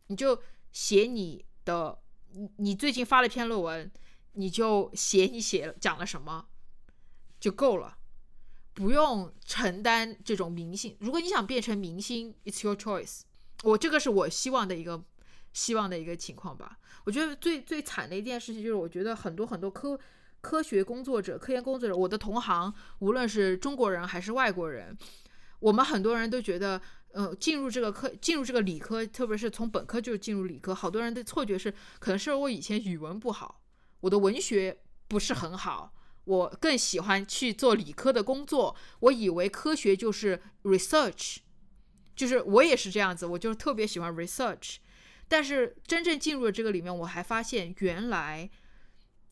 [0.06, 0.40] 你就
[0.72, 1.98] 写你的，
[2.34, 3.92] 你你最近发了篇论文，
[4.34, 6.50] 你就写你写讲了什么
[7.40, 7.98] 就够了，
[8.76, 10.96] 不用承担这种明星。
[11.00, 13.22] 如果你想变成明星，it's your choice。
[13.64, 15.04] 我这个是我希望的一个。
[15.54, 16.78] 希望的一个情况吧。
[17.06, 20.00] 我觉得最最惨的一件事情就是，我觉得很多很多科
[20.42, 24.96] 科学工作者、科研工作者，我的同行，无论是中国人还是外国人，
[25.60, 26.82] 我们很多人都觉得，
[27.12, 33.62] 呃，进入这个科，进入这个理科，特别是从本科就进入理科，好多人的错觉是，可能是我以前语文不好，
[34.02, 35.94] 我的文学不是很好，
[36.26, 38.76] 我更喜欢去做理科的工作。
[39.00, 41.38] 我以为科学就是 research，
[42.16, 44.78] 就是我也是这样子，我就特别喜欢 research。
[45.30, 48.50] 但是真正进入了这个里面，我还发现原来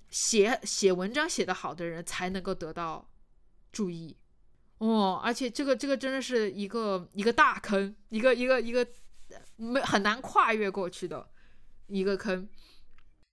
[0.10, 3.10] 写写文章写得好的人才能够得到
[3.72, 4.16] 注意
[4.78, 8.88] 哦，而且这个这个真的是一个一个大坑，一个一个一个
[9.56, 11.28] 没很难跨越过去的
[11.88, 12.48] 一个坑。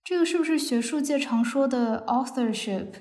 [0.03, 2.95] 这个是不是学术界常说的 authorship？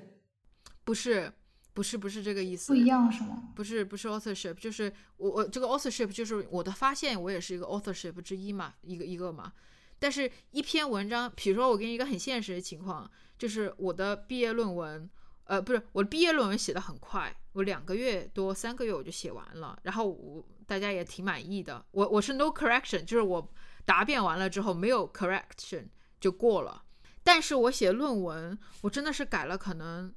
[0.83, 1.33] 不是。
[1.73, 3.49] 不是不是这个意思，不一样是吗？
[3.55, 9.51] 不是不是 authorship，就是我我这个 authorship 就是我的发现，我也是一个 authorship 之一嘛，一个一个嘛。
[9.99, 15.09] 但是，一篇文章，比如说我给你一个很现实的情况，就是我的毕业论文，
[15.45, 21.85] 呃，不是我的毕业论文写的很快，我两个月多三个月我就写完了，然后我大家也挺满意的。
[21.91, 23.49] 我我是 no correction，就是我
[23.85, 25.85] 答辩完了之后没有 correction
[26.19, 26.83] 就过了。
[27.23, 30.13] 但是我写论文，我真的是改了可能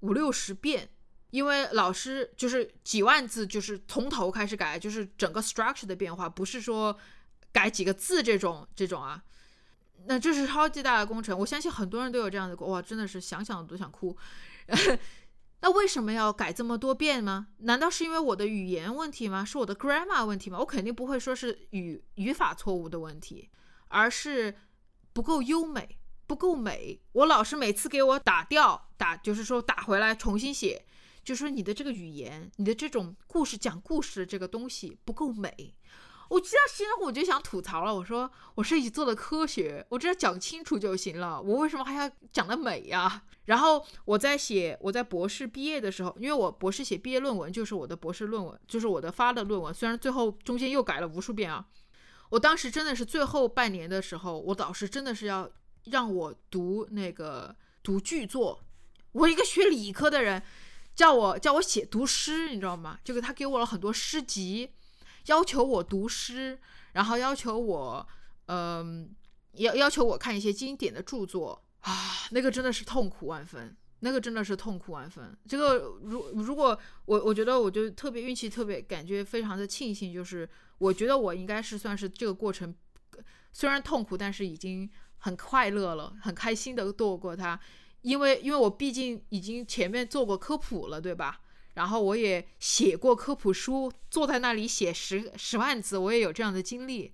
[0.00, 0.88] 五六十遍。
[1.30, 6.96] 因为老师就是几万字，就是从头开始改，就是整个 structure 的变化，不是说
[7.52, 9.22] 改几个字这种这种啊。
[10.06, 14.16] 那这是超级大的工程，我相信很多人都有这样的过，哇，真的是想想都想哭。
[15.60, 17.48] 那为什么要改这么多遍吗？
[17.58, 19.44] 难道是因为我的语言问题吗？
[19.44, 20.58] 是我的 grammar 问题吗？
[20.60, 23.50] 我肯定不会说是语语法错误的问题，
[23.88, 24.54] 而是
[25.12, 27.00] 不够优美，不够美。
[27.12, 30.84] 我老师每次给我打掉，打就是说打回来重新写。
[31.26, 35.74] 就说你的这个语言，你的这种故事讲故事的这个东西不够美。
[36.28, 37.92] 我知道，现在我就想吐槽了。
[37.92, 41.42] 我说，我是一做的科学，我只要讲清楚就行了。
[41.42, 43.24] 我为什么还要讲的美呀？
[43.46, 49.74] 然后我在写，我在博士毕业的时候，因为我博士写毕业论文就是我的博士论文，就是我的发的论文。
[49.74, 51.66] 虽然最后中间又改了无数遍啊，
[52.28, 55.50] 我当时真的是最后半年的时候，我导师真的是要
[55.86, 58.62] 让我读那个读剧作。
[59.12, 60.42] 我一个学理科的人，
[60.96, 62.98] 叫我叫我写读诗，你知道吗？
[63.04, 64.72] 这个他给我了很多诗集，
[65.26, 66.58] 要求我读诗，
[66.92, 68.08] 然后要求我，
[68.46, 69.14] 嗯，
[69.52, 71.92] 要要求我看一些经典的著作啊，
[72.30, 75.36] 那个真的是痛苦万分，那个真的是痛苦万分。
[75.46, 82.74] 这个如如果我我觉得我就特别运气特别，感觉非常的庆幸，就是我觉得我应该是算是这个过程
[83.52, 84.88] 虽然痛苦，但是已经
[85.18, 87.60] 很快乐了，很开心的度过它。
[88.06, 91.40] 因为，因为我毕竟已经前面做过科普了，对吧？
[91.74, 97.12] 然后我也写过科普书，坐在那里写十十万字，我也有这样的经历。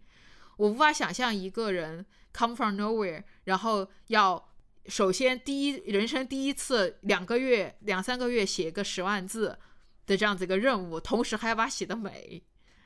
[0.59, 4.53] 我无法想象一个人 come from nowhere，然后要
[4.85, 9.59] 首先第一人生第一次两个月两三个月写个十万字
[10.05, 12.43] 的这样子一个任务，同时还要把写的美，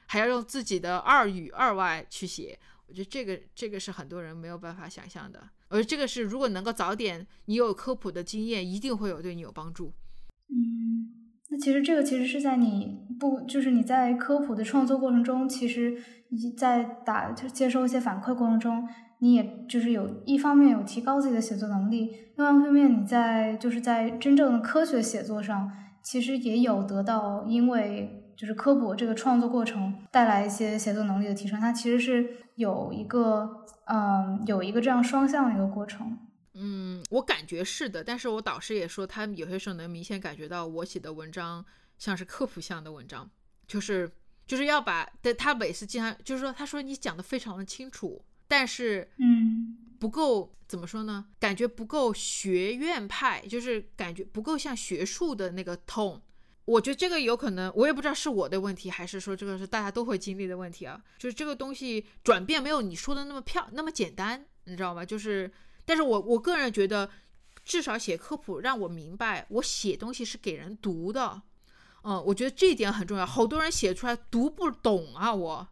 [0.06, 2.56] 还要用自己的二语二外去写。
[2.86, 5.50] 我觉得这个这个是很多人没有办法想象的。
[5.68, 9.92] 而这个是，如果能够早点，你有科普的经验，一定会有对你有帮助。
[10.48, 11.10] 嗯，
[11.50, 15.96] 那其实这个其实是在你不，就是你在科普的创作过程中，其实
[16.28, 18.88] 你在打就接收一些反馈过程中，
[19.18, 25.70] 你也就是有一方面有提高自己的写作能力，另外一方面你在就是在真正的科学写作上，
[26.02, 28.15] 其实也有得到，因为。
[28.36, 36.18] 就是科普这个创作过程带来一些写作能力的提升，它其实是有一个，嗯，有一个这样双向的一个过程。
[36.52, 41.64] 嗯，我感觉是的，但是我导师也说，他有些时候能明显感觉到我写的文章
[41.98, 43.28] 像是科普向的文章，
[43.66, 44.10] 就是
[44.46, 51.26] 就是要把，对他每次经常就是说，他说你讲的非常的清楚，但是嗯，不够怎么说呢？
[51.38, 56.20] 感觉不够学院派，就是感觉不够像学术的那个 tone。
[56.66, 61.00] 我觉得这个有可能，我也不知道是我的问题，还是说这个是大家都会经历的问题啊。
[61.16, 65.04] 就是这个东西转变没有你说的那么漂那么简单，你知道吗？
[65.04, 65.48] 就是，
[65.84, 67.08] 但是我我个人觉得，
[67.64, 71.40] 至少写科普让我明白，我写东西是给人读的。
[72.02, 73.24] 嗯，我觉得这一点很重要。
[73.24, 75.68] 好多人写出来读不懂啊，我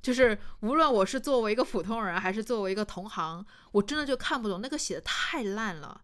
[0.00, 6.00] 就是无论我是作为一个普通人，还是作为一个同行，我真的就看不懂，那个写的太烂了。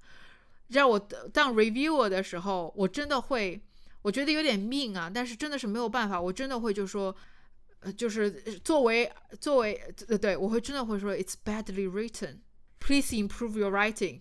[0.68, 0.99] 让我
[1.32, 3.62] 当 reviewer 的时候，我真的会。
[4.05, 7.16] 我觉得有点命啊，但是真的是没有办法，我真的会就说，
[7.80, 14.20] 呃，就是作为作为呃，对我会真的会说，it's badly written，please improve your writing。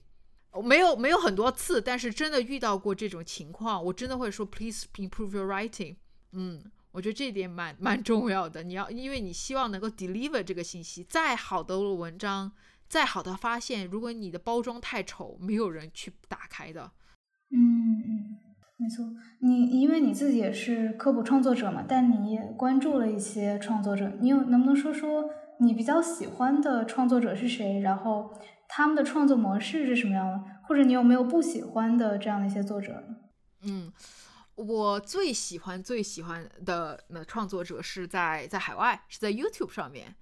[0.63, 5.97] 没有没有很多次，但是真的遇到过这种情况，我真的会说，please improve your writing。
[6.31, 8.63] 嗯，我觉得这点蛮蛮重要的。
[8.63, 12.53] 你要因为你希望能够 deliver 这个信息，再好的文章，
[12.87, 16.93] 再好的发现，如果你的包装太丑，没有人去打开的。
[17.49, 18.52] 嗯。
[18.83, 19.05] 没错，
[19.39, 25.29] 你因为你自己也是科普创作者嘛，但你也关注了一些创作者，你有能不能说说
[25.59, 27.79] 你比较喜欢的创作者是谁？
[27.79, 28.33] 然后
[28.67, 30.43] 他们的创作模式是什么样的？
[30.63, 33.01] 或者你有没有不喜欢的这样的一些作者？
[33.61, 33.89] 嗯，
[34.55, 40.13] 我最喜欢最喜欢的那创作者是在在海外，是在 YouTube 上面。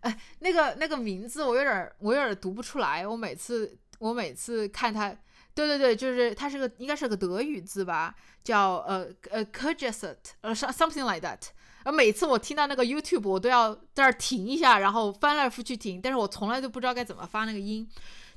[0.00, 5.16] 哎，那个那个名字我有点我有点读不出来，我每次我每次看他。
[5.54, 11.40] 对对对，就是它是个应该是个德语字吧，叫呃呃 k u r g e s e t 呃 something like that。
[11.84, 17.88] 而每次我听到那个 YouTube，我都要在这停一下，然后翻来覆去停，但是我从来都不知道该怎么发那个音。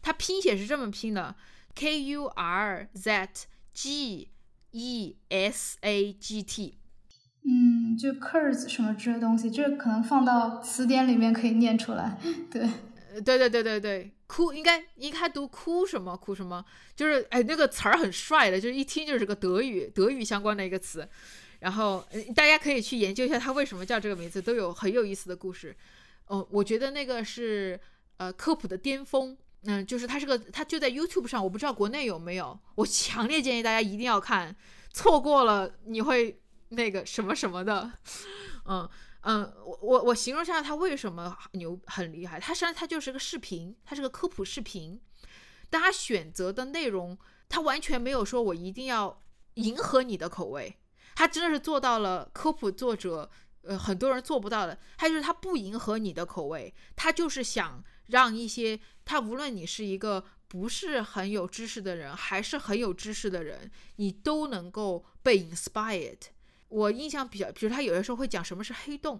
[0.01, 1.36] 它拼写是这么拼的
[1.76, 3.30] ：K U R Z
[3.74, 4.30] G
[4.72, 6.78] E S A G T。
[7.43, 12.18] 嗯，就 Kurz 什么之类的东西，这可能放到词典里面可以念出来。
[12.51, 12.68] 对。
[13.24, 16.65] 对对对对对，哭应该应该读哭什么哭什么，
[16.95, 21.07] 就是哎那个词儿很帅的，就是一听就是个德语德语相关的一个词，
[21.59, 22.03] 然后
[22.36, 25.76] 大家可以去研究一下它为什么叫这个名字，都有很有意思的故事。
[26.28, 27.80] 哦，我觉得那个是
[28.17, 34.55] 呃科普的巅峰，嗯，就是它是个它就在 YouTube 上，我不知道国内有没有，我强烈建议大家一定要看，
[34.91, 37.91] 错过了你会那个什么什么的，
[38.65, 38.89] 嗯。
[39.28, 42.39] 嗯，我我我形容一下他为什么牛很厉害。
[42.39, 45.01] 他实际上他就是个视频，他是个科普视频，
[45.67, 47.17] 但他选择的内容，
[47.49, 49.23] 他完全没有说我一定要
[49.55, 50.78] 迎合你的口味，
[51.15, 53.28] 他真的是做到了科普作者
[53.63, 54.78] 呃很多人做不到的。
[54.95, 66.19] 他就是他不迎合你的口味，他就是想让一些他无论你是一个不是很有知识的人，还是很有知识的人，你都能够被 inspired。
[66.76, 69.17] 我印象比较，比如他有的时候会讲什么是黑洞，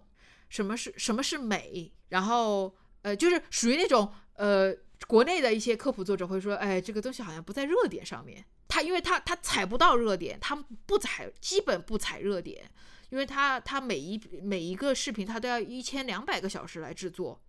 [0.50, 4.76] 什么是什么是美，然后呃，就是属于那种呃，
[5.08, 8.44] 国内的一些科普作者会说，哎，这个东西好像不在热点上面。
[8.68, 10.54] 他因为他他踩不到热点，他
[10.86, 12.70] 不踩，基本不踩热点，
[13.10, 17.42] 因为它它每一每一个视频它都要一千两百个小时来制作，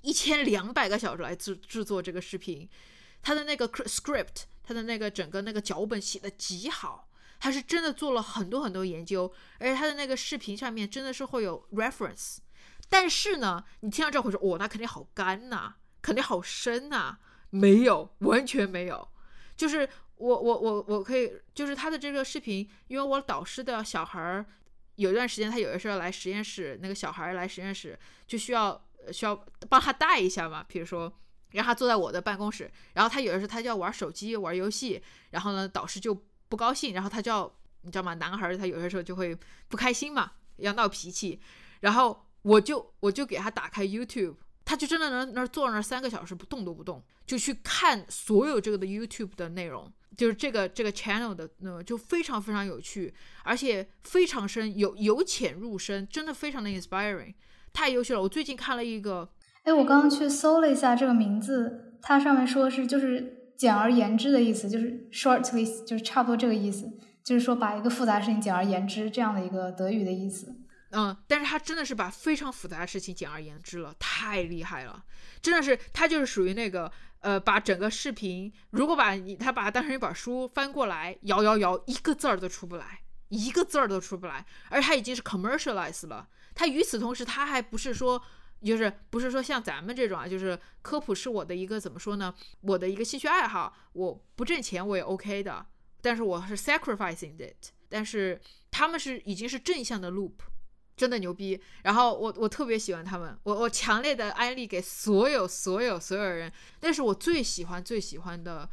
[0.00, 2.68] 一千两百个小时来制制作这个视频，
[3.22, 7.08] 它的那个 script，它的那个整个那个脚本写的极好，
[7.42, 12.36] 他是真的做了很多很多研究，而且他的那个视频上面真的是会有 reference，
[12.88, 17.18] 但是呢，你听到这会说，哦，那肯定好干呐，肯定好深呐，
[17.50, 19.08] 没有，完全没有，
[19.56, 24.46] 就是我我我我可以，就是他的这个视频，因为我导师的小孩儿
[24.94, 29.34] 有一段时间他有的时候来实验室，那个小孩来实验室就需要需要
[29.68, 31.12] 帮他带一下嘛，比如说
[31.50, 37.50] 让他坐在我的办公室，然后他有的时候他就要玩手机玩游戏，然后呢，导师就不高兴，然后他就要
[37.80, 38.12] 你知道吗？
[38.12, 39.34] 男孩他有些时候就会
[39.68, 41.40] 不开心嘛，要闹脾气，
[41.80, 44.36] 然后我就我就给他打开 YouTube。
[44.64, 57.34] 他就真的能那坐那儿三个小时不动都不动，就去看所有这个的 YouTube 的内容，就是这个这个 channel 的那就非常非常有趣，而且非常深，由由浅入深，真的非常的 inspiring，
[57.72, 58.22] 太优秀了。
[58.22, 59.28] 我最近看了一个，
[59.64, 66.90] 哎，我刚刚去搜了一下这个名字，它上面说是就是简而言之的意思，就是 shortly，就是差不多这个意思，
[67.22, 70.52] 就是说把一个复杂事情简而言之这样的一个德语的意思。
[70.90, 75.04] 嗯，但是他真的是把非常复杂的事情简而言之了，太厉害了，
[75.40, 76.90] 真的是他就是属于那个
[77.20, 86.26] 呃，把整个视频，如果把你他把它当成一本书翻过来，摇摇摇，一个字儿都出不来，一个字儿都出不来，而他已经是 commercialize 了。
[86.52, 88.20] 他与此同时，他还不是说，
[88.64, 95.66] 就是不是说像咱们这种啊，就是科普是我的一个怎么说呢，我的一个兴趣爱好，我不挣钱我也 OK 的，
[96.00, 98.40] 但是我是 sacrificing it，但是
[98.70, 100.32] 他们是已经是正向的 loop。
[100.94, 106.52] 真的牛逼，然后我我特别喜欢他们，我我强烈的安利给所有所有所有人。
[106.78, 108.68] 但是我最喜欢最喜欢的，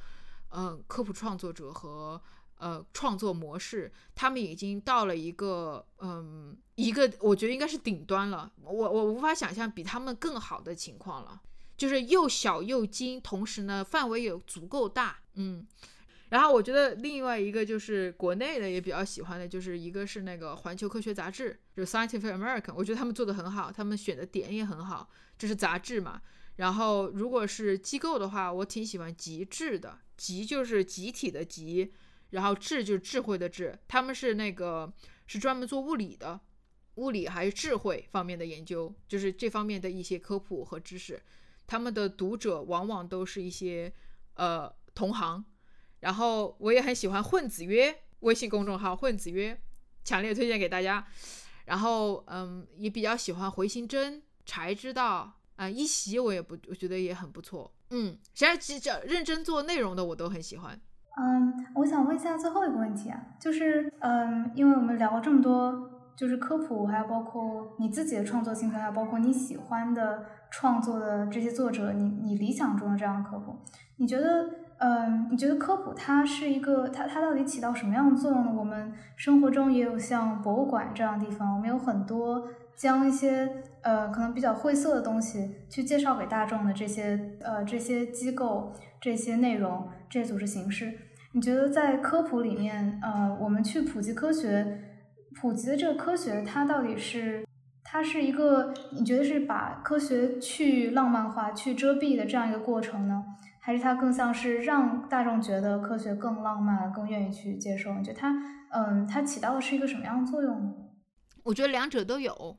[0.50, 2.22] 嗯，科普创作者和
[2.60, 8.52] 呃创作模式，他们已经到了一个嗯一个我觉得应该是顶端了。
[8.64, 11.42] 我我无法想象比他们更好的情况了，
[11.76, 15.68] 就是又小又精，同时呢范围也足够大，嗯。
[16.30, 26.22] 然后我觉得另外一个就是国内的也比较喜欢的，就是一个是那个环球科学杂志，就 Scientific American，我觉得他们做的很好，他们选的点也很好，这是杂志嘛。
[26.58, 31.92] 然后如果是机构的话，我挺喜欢极智的，极就是集体的极，
[32.32, 34.92] 然后智就是智慧的智，他们是那个
[35.28, 36.40] 是专门做物理的，
[36.96, 41.22] 物理还是智慧方面的研究，就是这方面的一些科普和知识，
[41.66, 43.92] 他们的读者往往都是一些
[44.36, 45.44] 呃同行。
[46.02, 49.60] 然后我也很喜欢混子约微信公众号混子约，
[50.04, 51.06] 强烈推荐给大家。
[51.66, 57.72] 然后嗯，也比较喜欢回形针、柴之道啊，一席我也不，我觉得也很不错。
[57.90, 60.80] 嗯，实际上认真做内容的我都很喜欢。
[61.20, 73.56] 嗯，我想问一下最后一个问题啊，就是嗯，因为我们聊了这么多，就是科普，还有包括你自己的创作心态，还有包括你喜欢的创作的这些作者，你你理想中的这样的科普，
[73.98, 74.50] 你觉得？
[74.82, 78.54] 嗯，你觉得科普它是一个，它它到底起到什么样的作用呢？
[78.58, 82.48] 我们生活中也有像博物馆这样的地方，我们有很多
[82.78, 90.98] 将一些呃可能比较晦涩的东西去介绍给大众的这些呃这些机构、这些内容、这些组织形式。
[91.34, 94.82] 你觉得在科普里面，呃，我们去普及科学，
[95.40, 97.46] 普及的这个科学，它到底是
[97.84, 103.24] 它是一个你觉得是把科学去浪漫化、去遮蔽的这样一个过程呢？
[103.62, 107.94] 还是它更像是让大众觉得科学更浪漫，更愿意去接受？
[107.94, 108.34] 你觉得它，
[108.72, 110.74] 嗯，它起到的是一个什么样的作用呢？
[111.44, 112.58] 我觉得两者都有，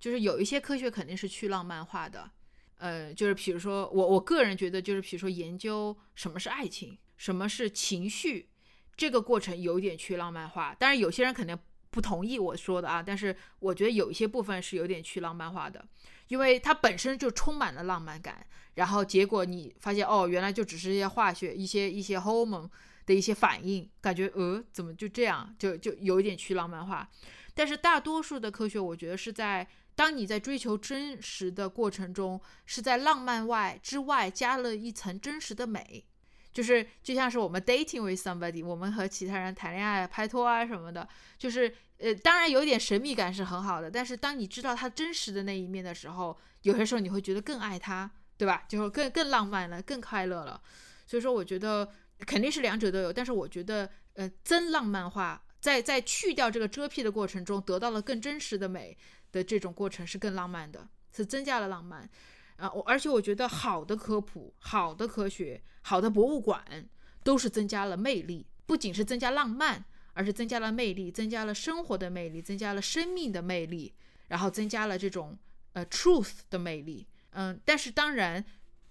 [0.00, 2.30] 就是有一些科学肯定是去浪漫化的，
[2.78, 8.48] 呃，就是比如说我我个人觉得，就是比如说研究什么是爱情，什么是情绪，
[8.96, 10.74] 这个过程有点去浪漫化。
[10.78, 11.58] 但是有些人肯定
[11.90, 15.84] 不同意我说的啊，但是我觉得有一些部分是有点去浪漫化的。
[16.28, 18.44] 因为它本身就充满了浪漫感，
[18.74, 22.68] 然后结果你发现哦，原来就只是一些化学、一些一些 hormone
[23.06, 27.08] 的一些反应，感觉呃，怎么就这样，就就有一点去浪漫化。
[27.54, 36.04] 但是大多数的科学，我觉得是在当你在追求真实的过程中，是在浪漫外之外加了一层真实的美。
[36.56, 43.90] 就是就像是我们 dating with somebody，我们和其他人谈恋爱、拍拖啊什么的，就是呃，当然有一点神秘感是很好的。
[43.90, 48.64] 但是当你知道他真实的那一面的时候，有些时候你会觉得更爱他，对吧？
[48.66, 50.58] 就更更浪漫了，更快乐了。
[51.06, 51.86] 所以说，我觉得
[52.20, 53.12] 肯定是两者都有。
[53.12, 58.96] 但是我觉得，呃，增浪漫化，在在去掉这个遮蔽的过程中，得到了更真实的美
[59.30, 62.08] 的这种过程是更浪漫的，是增加了浪漫。
[62.56, 66.64] 啊，我而且我觉得好的科普、好的科学、好的博物馆，
[67.22, 69.84] 都是增加了魅力，不仅是增加浪漫，
[70.14, 73.92] 而是增加了魅力，增加了生活的魅力，增加了生命的魅力，
[74.28, 75.36] 然后增加了这种
[75.72, 77.06] 呃 truth 的魅力。
[77.32, 78.42] 嗯，但是当然，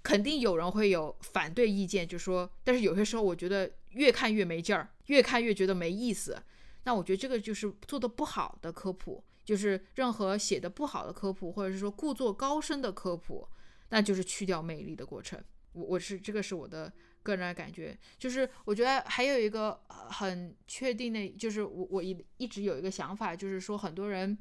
[0.04, 6.40] 肯定有人会有反对意见，就说，但是有些时候我觉得越看越没劲儿，越看越觉得没意思。
[6.84, 13.48] 那我觉得这个就是做的不好的科普，就是任何写的不好的科普，或者是说故作高深的科普，
[13.90, 15.42] 那就是去掉魅力的过程。
[15.74, 24.38] 我我是这个是我的个人的感觉，就是我觉得还有一个很确定的，就是我我一一直有一个想法，就是说很多人。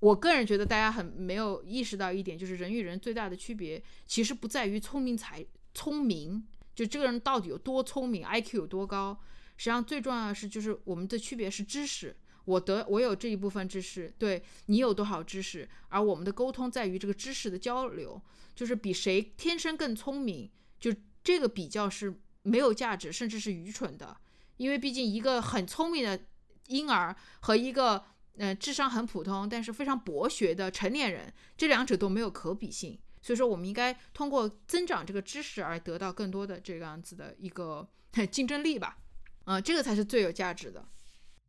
[0.00, 9.18] 我个人觉得大家很没有意识到一点，就是人与人最大的区别，其实不在于聪明才聪明，就这个人到底有多聪明，IQ 有多高。
[9.56, 12.14] 实际上最重要的是，就是我们的区别是知识。
[12.46, 18.20] 我得我有这一部分知识，对你有多少知识，而我们的沟通在于这个知识的交流，
[18.54, 20.90] 就是比谁天生更聪明，就
[21.22, 24.16] 这个比较是没有价值，甚至是愚蠢的。
[24.56, 26.18] 因为毕竟一个很聪明的
[26.68, 28.02] 婴儿和一个。
[28.38, 32.98] 嗯，智商很普通，但是非常博学的成年人，这两者都没有可比性。
[33.22, 37.88] 所以说，我们应该通过增长这个知识而得到更多的这个样子的一个
[38.30, 38.98] 竞争力吧。
[39.46, 40.86] 嗯，这个才是最有价值的。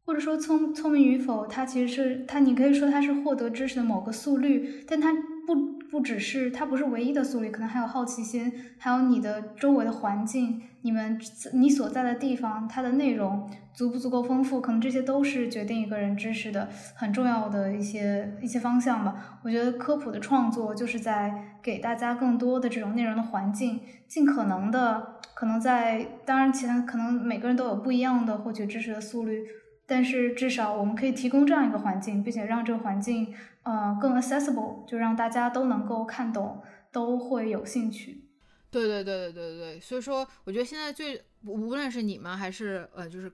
[0.08, 5.14] 或者说，聪聪明与否，它其实是它，你可以说它是获得知识的某个速率，但它
[5.46, 5.78] 不。
[5.90, 11.18] 不只是它不是唯一的速率，可能还有好奇心，还有你的周围的环境，你们
[11.54, 19.40] 你所在的地方，它的内容足不足够丰富，可能这些都是决定一个人知识的很重要的一些一些方向吧。
[19.46, 23.80] 我觉得科普的创作就是在给大家更多的这种内容的环境，
[24.10, 29.46] 尽可能的可能在当然其他可能每个人都有不一样的获取知识的速率。
[29.88, 33.34] 但是至少我们可以提供这样一个环境，并且让这个环境
[33.64, 36.62] 呃更 accessible，就让大家都能够看懂，
[36.92, 38.26] 都会有兴趣。
[38.70, 43.32] 对对对对对对所以说我觉得现在最无论是你们还是呃就是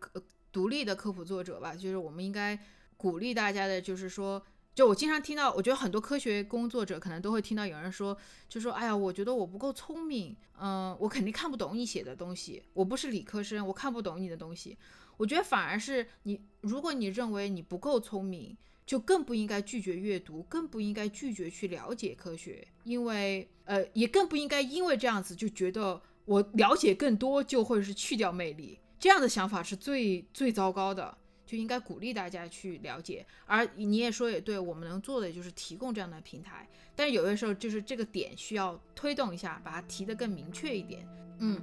[0.52, 2.58] 独立的科普作者吧，就是我们应该
[2.96, 4.42] 鼓励大家的，就是说，
[4.76, 8.16] 就我经常听到，我觉得很多科学工作者可能都会听到有人说，
[8.48, 14.78] 就说哎呀，我觉得我不够聪明，嗯，我肯定看不懂你写的东西，我不是理科生，我看不懂你的东西。
[15.18, 33.26] 我觉得反而是你，如果你认为你不够聪明，就更不应该拒绝阅读，更不应该拒绝去了解科学，因为呃，也更不应该因为这样子就觉得我了解更多就会是去掉魅力，这样的想法是最最糟糕的，就应该鼓励大家去了解。
[33.46, 41.08] 而你也说也对，我们能做的就是提供这样的平台，但是有的时候就是这个点需要推动一下，把它提得更明确一点，
[41.40, 41.62] 嗯。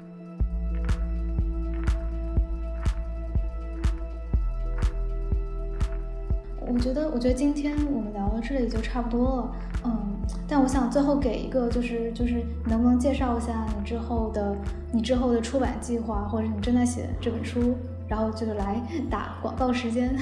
[6.73, 10.17] 我觉得，我觉得今天我们聊到这里就差不多了，嗯，
[10.47, 14.57] 但我想最后给一个，就是就是能不能介绍一下你之后的
[14.93, 17.77] 你之后的出版计划，或者你正在写这本书，
[18.09, 20.17] 然后就是来打广告时间。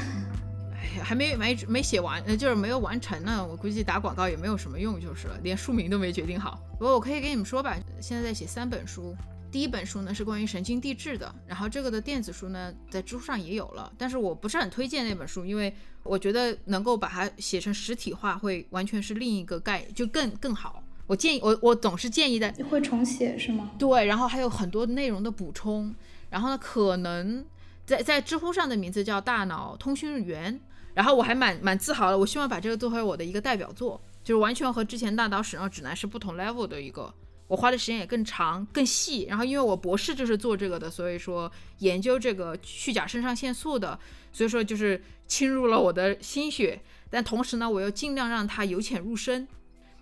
[0.72, 6.58] 哎呀，还没没没写完，呃，就是没有完成呢，我估计打广告也没有什么用，就是了，连书名都没决定好。
[6.78, 9.14] 不过我可以给你们说吧，现在在写三本书。
[9.50, 20.82] 第一本书呢是关于神经递质的，然后这个的电子书呢在知乎上也有了，但是我不是很推荐那本书，因为我觉得能够把它写成实体化会完全是另一个概，就更更好。
[21.06, 23.70] 我建议我我总是建议的会重写是吗？
[23.78, 25.94] 对，然后还有很多内容的补充，
[26.28, 27.42] 然后呢可能
[27.86, 30.60] 在在知乎上的名字叫大脑通讯员，
[30.92, 37.14] 然后我还蛮蛮自豪的，我希望把这个作为我的一个代表作，就是完全和之前大脑使用指南是不同 level 的一个。
[37.48, 43.98] 我花的时间也更长、更细，然后因为我博士就是做这个的，所以说研究这个去甲肾上腺素的，
[44.32, 46.80] 所以说就是侵入了我的心血。
[47.10, 49.48] 但同时呢，我又尽量让它由浅入深。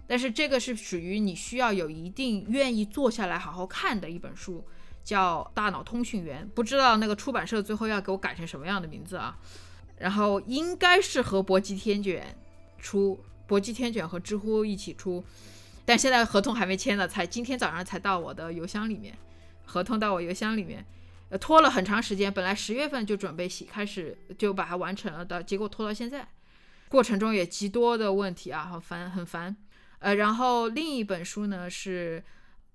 [0.09, 4.65] 但是这个是属于你需要有一定愿意坐下来好好看的一本书，
[5.03, 9.37] 叫《大脑通讯员》，不知道那个出版社最后要给我改成什么样的名字啊？
[9.99, 12.37] 然后应该是和搏击天卷
[12.79, 15.25] 出，搏击天卷和知乎一起出。
[15.87, 19.17] 但现在合同还没签呢，才今天早上才到我的邮箱里面，
[19.65, 20.85] 合同到我邮箱里面，
[21.29, 22.31] 呃，拖了很长时间。
[22.31, 26.27] 本来十月份就准备写，开始就把它完成了的，结果拖到现在，
[26.89, 29.57] 过程中也极多的问题啊，好烦，很烦。
[30.01, 32.23] 呃，然后另一本书呢，是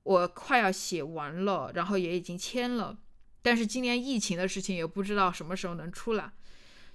[0.04, 2.98] 我快要写完了，然后也已经签了，
[3.42, 6.32] 但是今年疫情的事情也不知道什么时候能出来。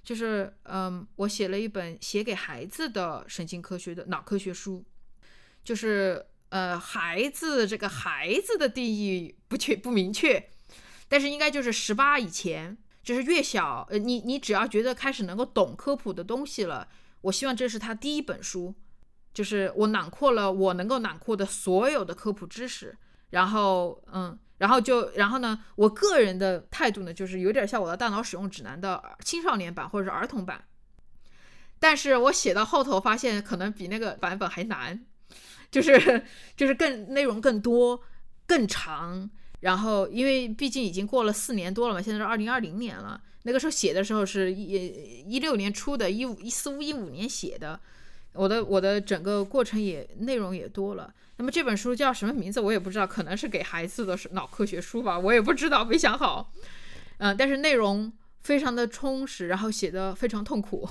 [0.03, 4.83] 就是，嗯，我写了一本写给孩子的神经科学的脑科学书。
[5.67, 10.49] 就是呃，孩子这个孩子的定义不确不明确，
[11.09, 16.87] 但是应该就是十八以前，就是越小，呃，你你只要觉得开始能够懂科普的东西了，
[17.19, 18.73] 我希望这是他第一本书，
[19.33, 22.97] 就是我囊括了我能够囊括的所有的科普知识，
[23.31, 30.63] 然后嗯，然后就，然后呢，我个人的态度呢，就是有点像我的大脑使用指南的青少年版或者是儿童版，
[31.77, 35.05] 但是我写到后头发现可能比那个版本还难，
[35.71, 36.23] 就是
[36.55, 37.99] 就是更内容更多
[38.45, 47.79] 更长，然后因为毕竟已经过了四年多了嘛，现在是二零二零年了，那个时候写的时候是一一六年初的，一五一四五一五年写的，
[48.33, 51.13] 我的我的整个过程也内容也多了。
[51.37, 56.51] 那么这本书叫什么名字我也不知道，可能是给孩子的脑科学书吧，我也不知道，没想好。
[57.19, 58.11] 嗯，但是内容
[58.41, 60.87] 非常的充实，然后写的非常痛苦，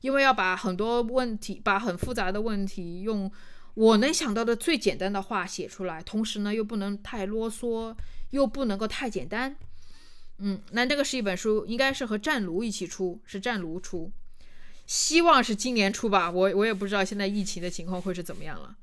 [0.00, 3.30] 因为要把很多问题，把很复杂的问题用
[3.76, 7.94] 我能想到的最简单的话写出来，同时呢又不能太啰嗦，
[8.30, 9.54] 又不能够太简单。
[10.38, 14.10] 嗯，那这个是一本书，应该是和战卢一起出，是战卢出，
[14.86, 18.76] 希望是今年出吧，我我也不知道现在疫情的情况会是怎么样了。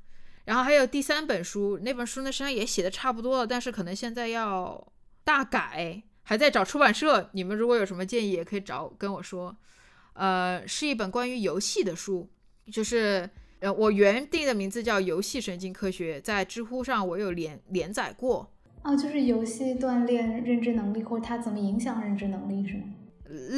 [0.44, 4.92] 然后还有第三本书，那本书呢实际上也写的差不多了，但是可能现在要
[5.24, 7.30] 大改，还在找出版社。
[7.32, 9.56] 你们如果有什么建议，也可以找跟我说。
[10.12, 12.30] 呃，是一本关于游戏的书，
[12.70, 13.28] 就是
[13.64, 18.52] 呃我原定的名字叫《游戏神经科学》，在知乎上我有连连载过。
[18.82, 22.84] 哦，就是游戏锻炼认知能力，或者它怎么影响认知能力，是吗？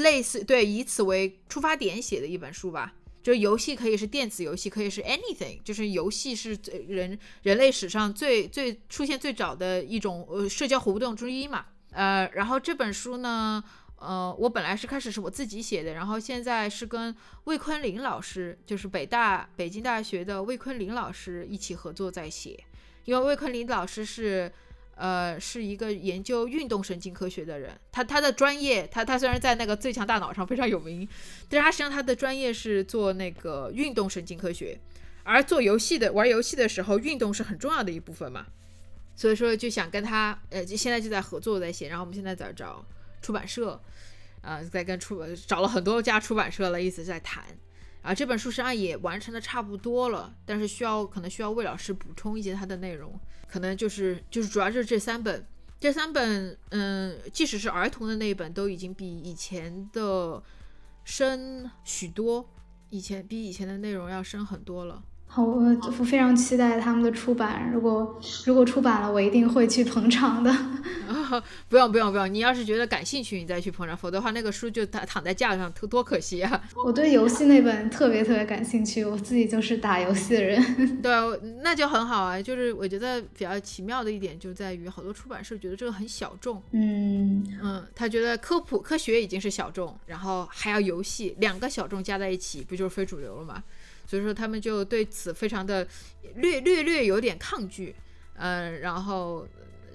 [0.02, 2.94] 类似，对，以此为出发点写的一本书吧。
[3.20, 11.64] 就是游戏可以是电子游戏，可以是 anything，就是游戏是人人类史上最最出现最早的一种呃社交活动之一嘛。
[11.90, 13.64] 呃，然后这本书呢，
[13.97, 22.59] 呃，我本来是开始是我自己写的，然后现在是跟魏坤林老师，就是北大北京大学的魏坤林老师一起合作在写，
[23.05, 24.53] 因为魏坤林老师是。
[24.99, 31.07] 呃，是一个研究运动神经科学的人，他他的专业，他他虽然在那个最强大脑上非常有名，
[31.51, 34.80] 但是他实际上他的专业是做那个运动神经科学，
[35.22, 38.47] 而做游戏的玩游戏的时候，运动是很重要的一部分嘛，
[39.14, 42.82] 所以说就想跟他，呃，就现在就在合作在写，然后我们现在在找
[43.27, 43.83] 出版社，
[44.41, 47.45] 啊，在跟出找了很多家出版社了，一直在谈。
[48.03, 53.18] 啊，这本书实际上也完成的差不多了，但是需要可能需要魏老师补充一些它的内容，
[53.49, 55.45] 可能就是就是主要就是这三本，
[55.81, 60.41] 这三本，嗯，即使是儿童的那一本，都已经比以前的
[61.03, 62.49] 深许多，
[62.91, 65.03] 以前比以前的内容要深很多了。
[65.29, 67.70] 好，我我非常期待他们的出版。
[67.72, 70.51] 如果如果出版了，我一定会去捧场的。
[71.68, 76.62] 不用不用不用，你要是觉得感兴趣，你再去捧场，否则的话，那个书就躺躺在架上，多多可惜啊！
[76.77, 80.62] 我对游戏那本特别特别感兴趣，我自己就是打游戏的人。
[81.03, 81.12] 对，
[81.62, 82.41] 那就很好啊。
[82.41, 86.62] 就是我觉得比较奇妙的一点就在于，好多出版社觉得这个很小众。
[86.70, 93.62] 嗯嗯，他觉得科普科学已经是小众，然后还要游戏，两个小众加在一起，不就是非主流了吗？
[94.07, 95.86] 所以说他们就对此非常的
[96.36, 97.94] 略略略有点抗拒，
[98.36, 99.46] 嗯，然后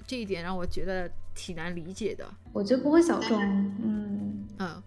[0.06, 2.28] 这一点让我觉得挺难理解的。
[2.52, 4.82] 我觉得不会小众，嗯嗯，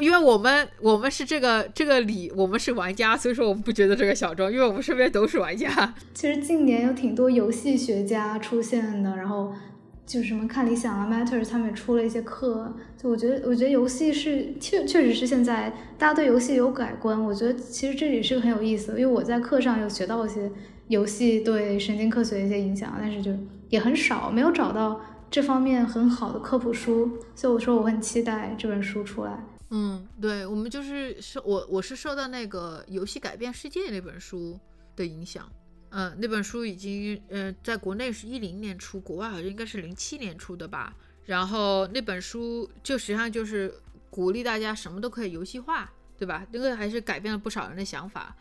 [0.00, 5.94] 因为我们我们是这个这个里，我们是玩家，所以说我们不觉得这个小众，因为我们身边都是玩家。
[6.14, 9.54] 其实近年有挺多游戏学家出现的，然后。
[10.06, 12.74] 就什么看理想啊，Matter 他们也出了一些课。
[12.98, 17.22] 就我觉得，我觉得游戏是确确实是现在大家对游戏有改观。
[17.22, 20.50] 我觉得其实这也是个很有意思，因为我在课上有学到一些
[20.88, 23.30] 游戏对神经科学的一些影响，但是就
[23.68, 27.18] 也很少，没有找到这方面很好的科普书。
[27.36, 29.38] 所以我说我很期待这本书出来。
[29.70, 34.58] 嗯，对，我们就是受我我是受到那个《游戏改变世界》那本书
[34.96, 35.48] 的影响。
[35.90, 40.94] 嗯，那本书已经，嗯，在国内是一零年出，国外好像应该是零七年出的吧。
[41.26, 43.74] 然后那本书就实际上就是
[44.08, 46.46] 鼓励大家什么都可以游戏化，对吧？
[46.52, 48.34] 那个还是改变了不少人的想法。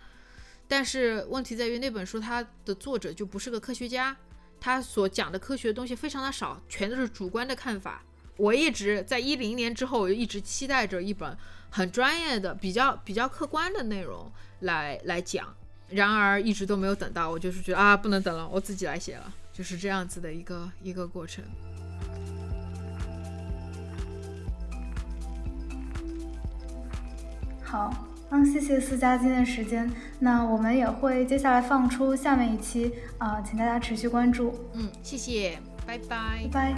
[0.67, 4.15] 但是问题在于那本书它的作者就不是个科学家，
[4.61, 8.03] 他所讲的科学的东西非常的少，全都是主观的看法。
[8.37, 11.35] 我一直在一零年之后，我就一直期待着一本
[11.71, 14.31] 很专业的、比较比较客观的内容
[14.61, 15.55] 来来讲。
[15.89, 21.43] 然而一直都没有等到，我就是觉得啊，不能等了，我自己来写了，就是这样子的一个一个过程。
[27.63, 27.93] 好，
[28.29, 34.53] 嗯，谢谢四家今天的时间，那我们也会接下来放出下面一期啊，请大家持续关注。
[34.73, 36.75] 嗯，谢谢，拜拜，拜拜。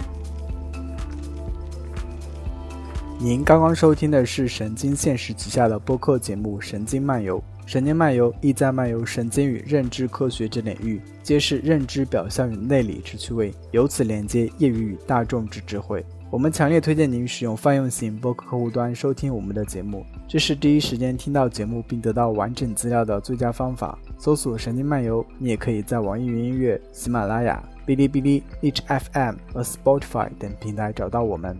[3.18, 7.38] 您刚刚收听的是神经现实旗下的播客节目《神经漫游》。
[7.64, 16.04] 神经漫游意在漫游神经与认知科学之领域，揭示认知表象与内里之趣味，由此连接业余与大众之智慧。
[16.30, 23.98] 我们强烈推荐您使用泛用型播客客户端收听我们的节目，这是第一时间听到节目并得到完整资料的最佳方法。
[24.18, 31.56] 搜索“神经漫游”，你也可以在网易云音乐、喜马拉雅、哔哩哔哩、HFM 和 Spotify 等平台找到我们。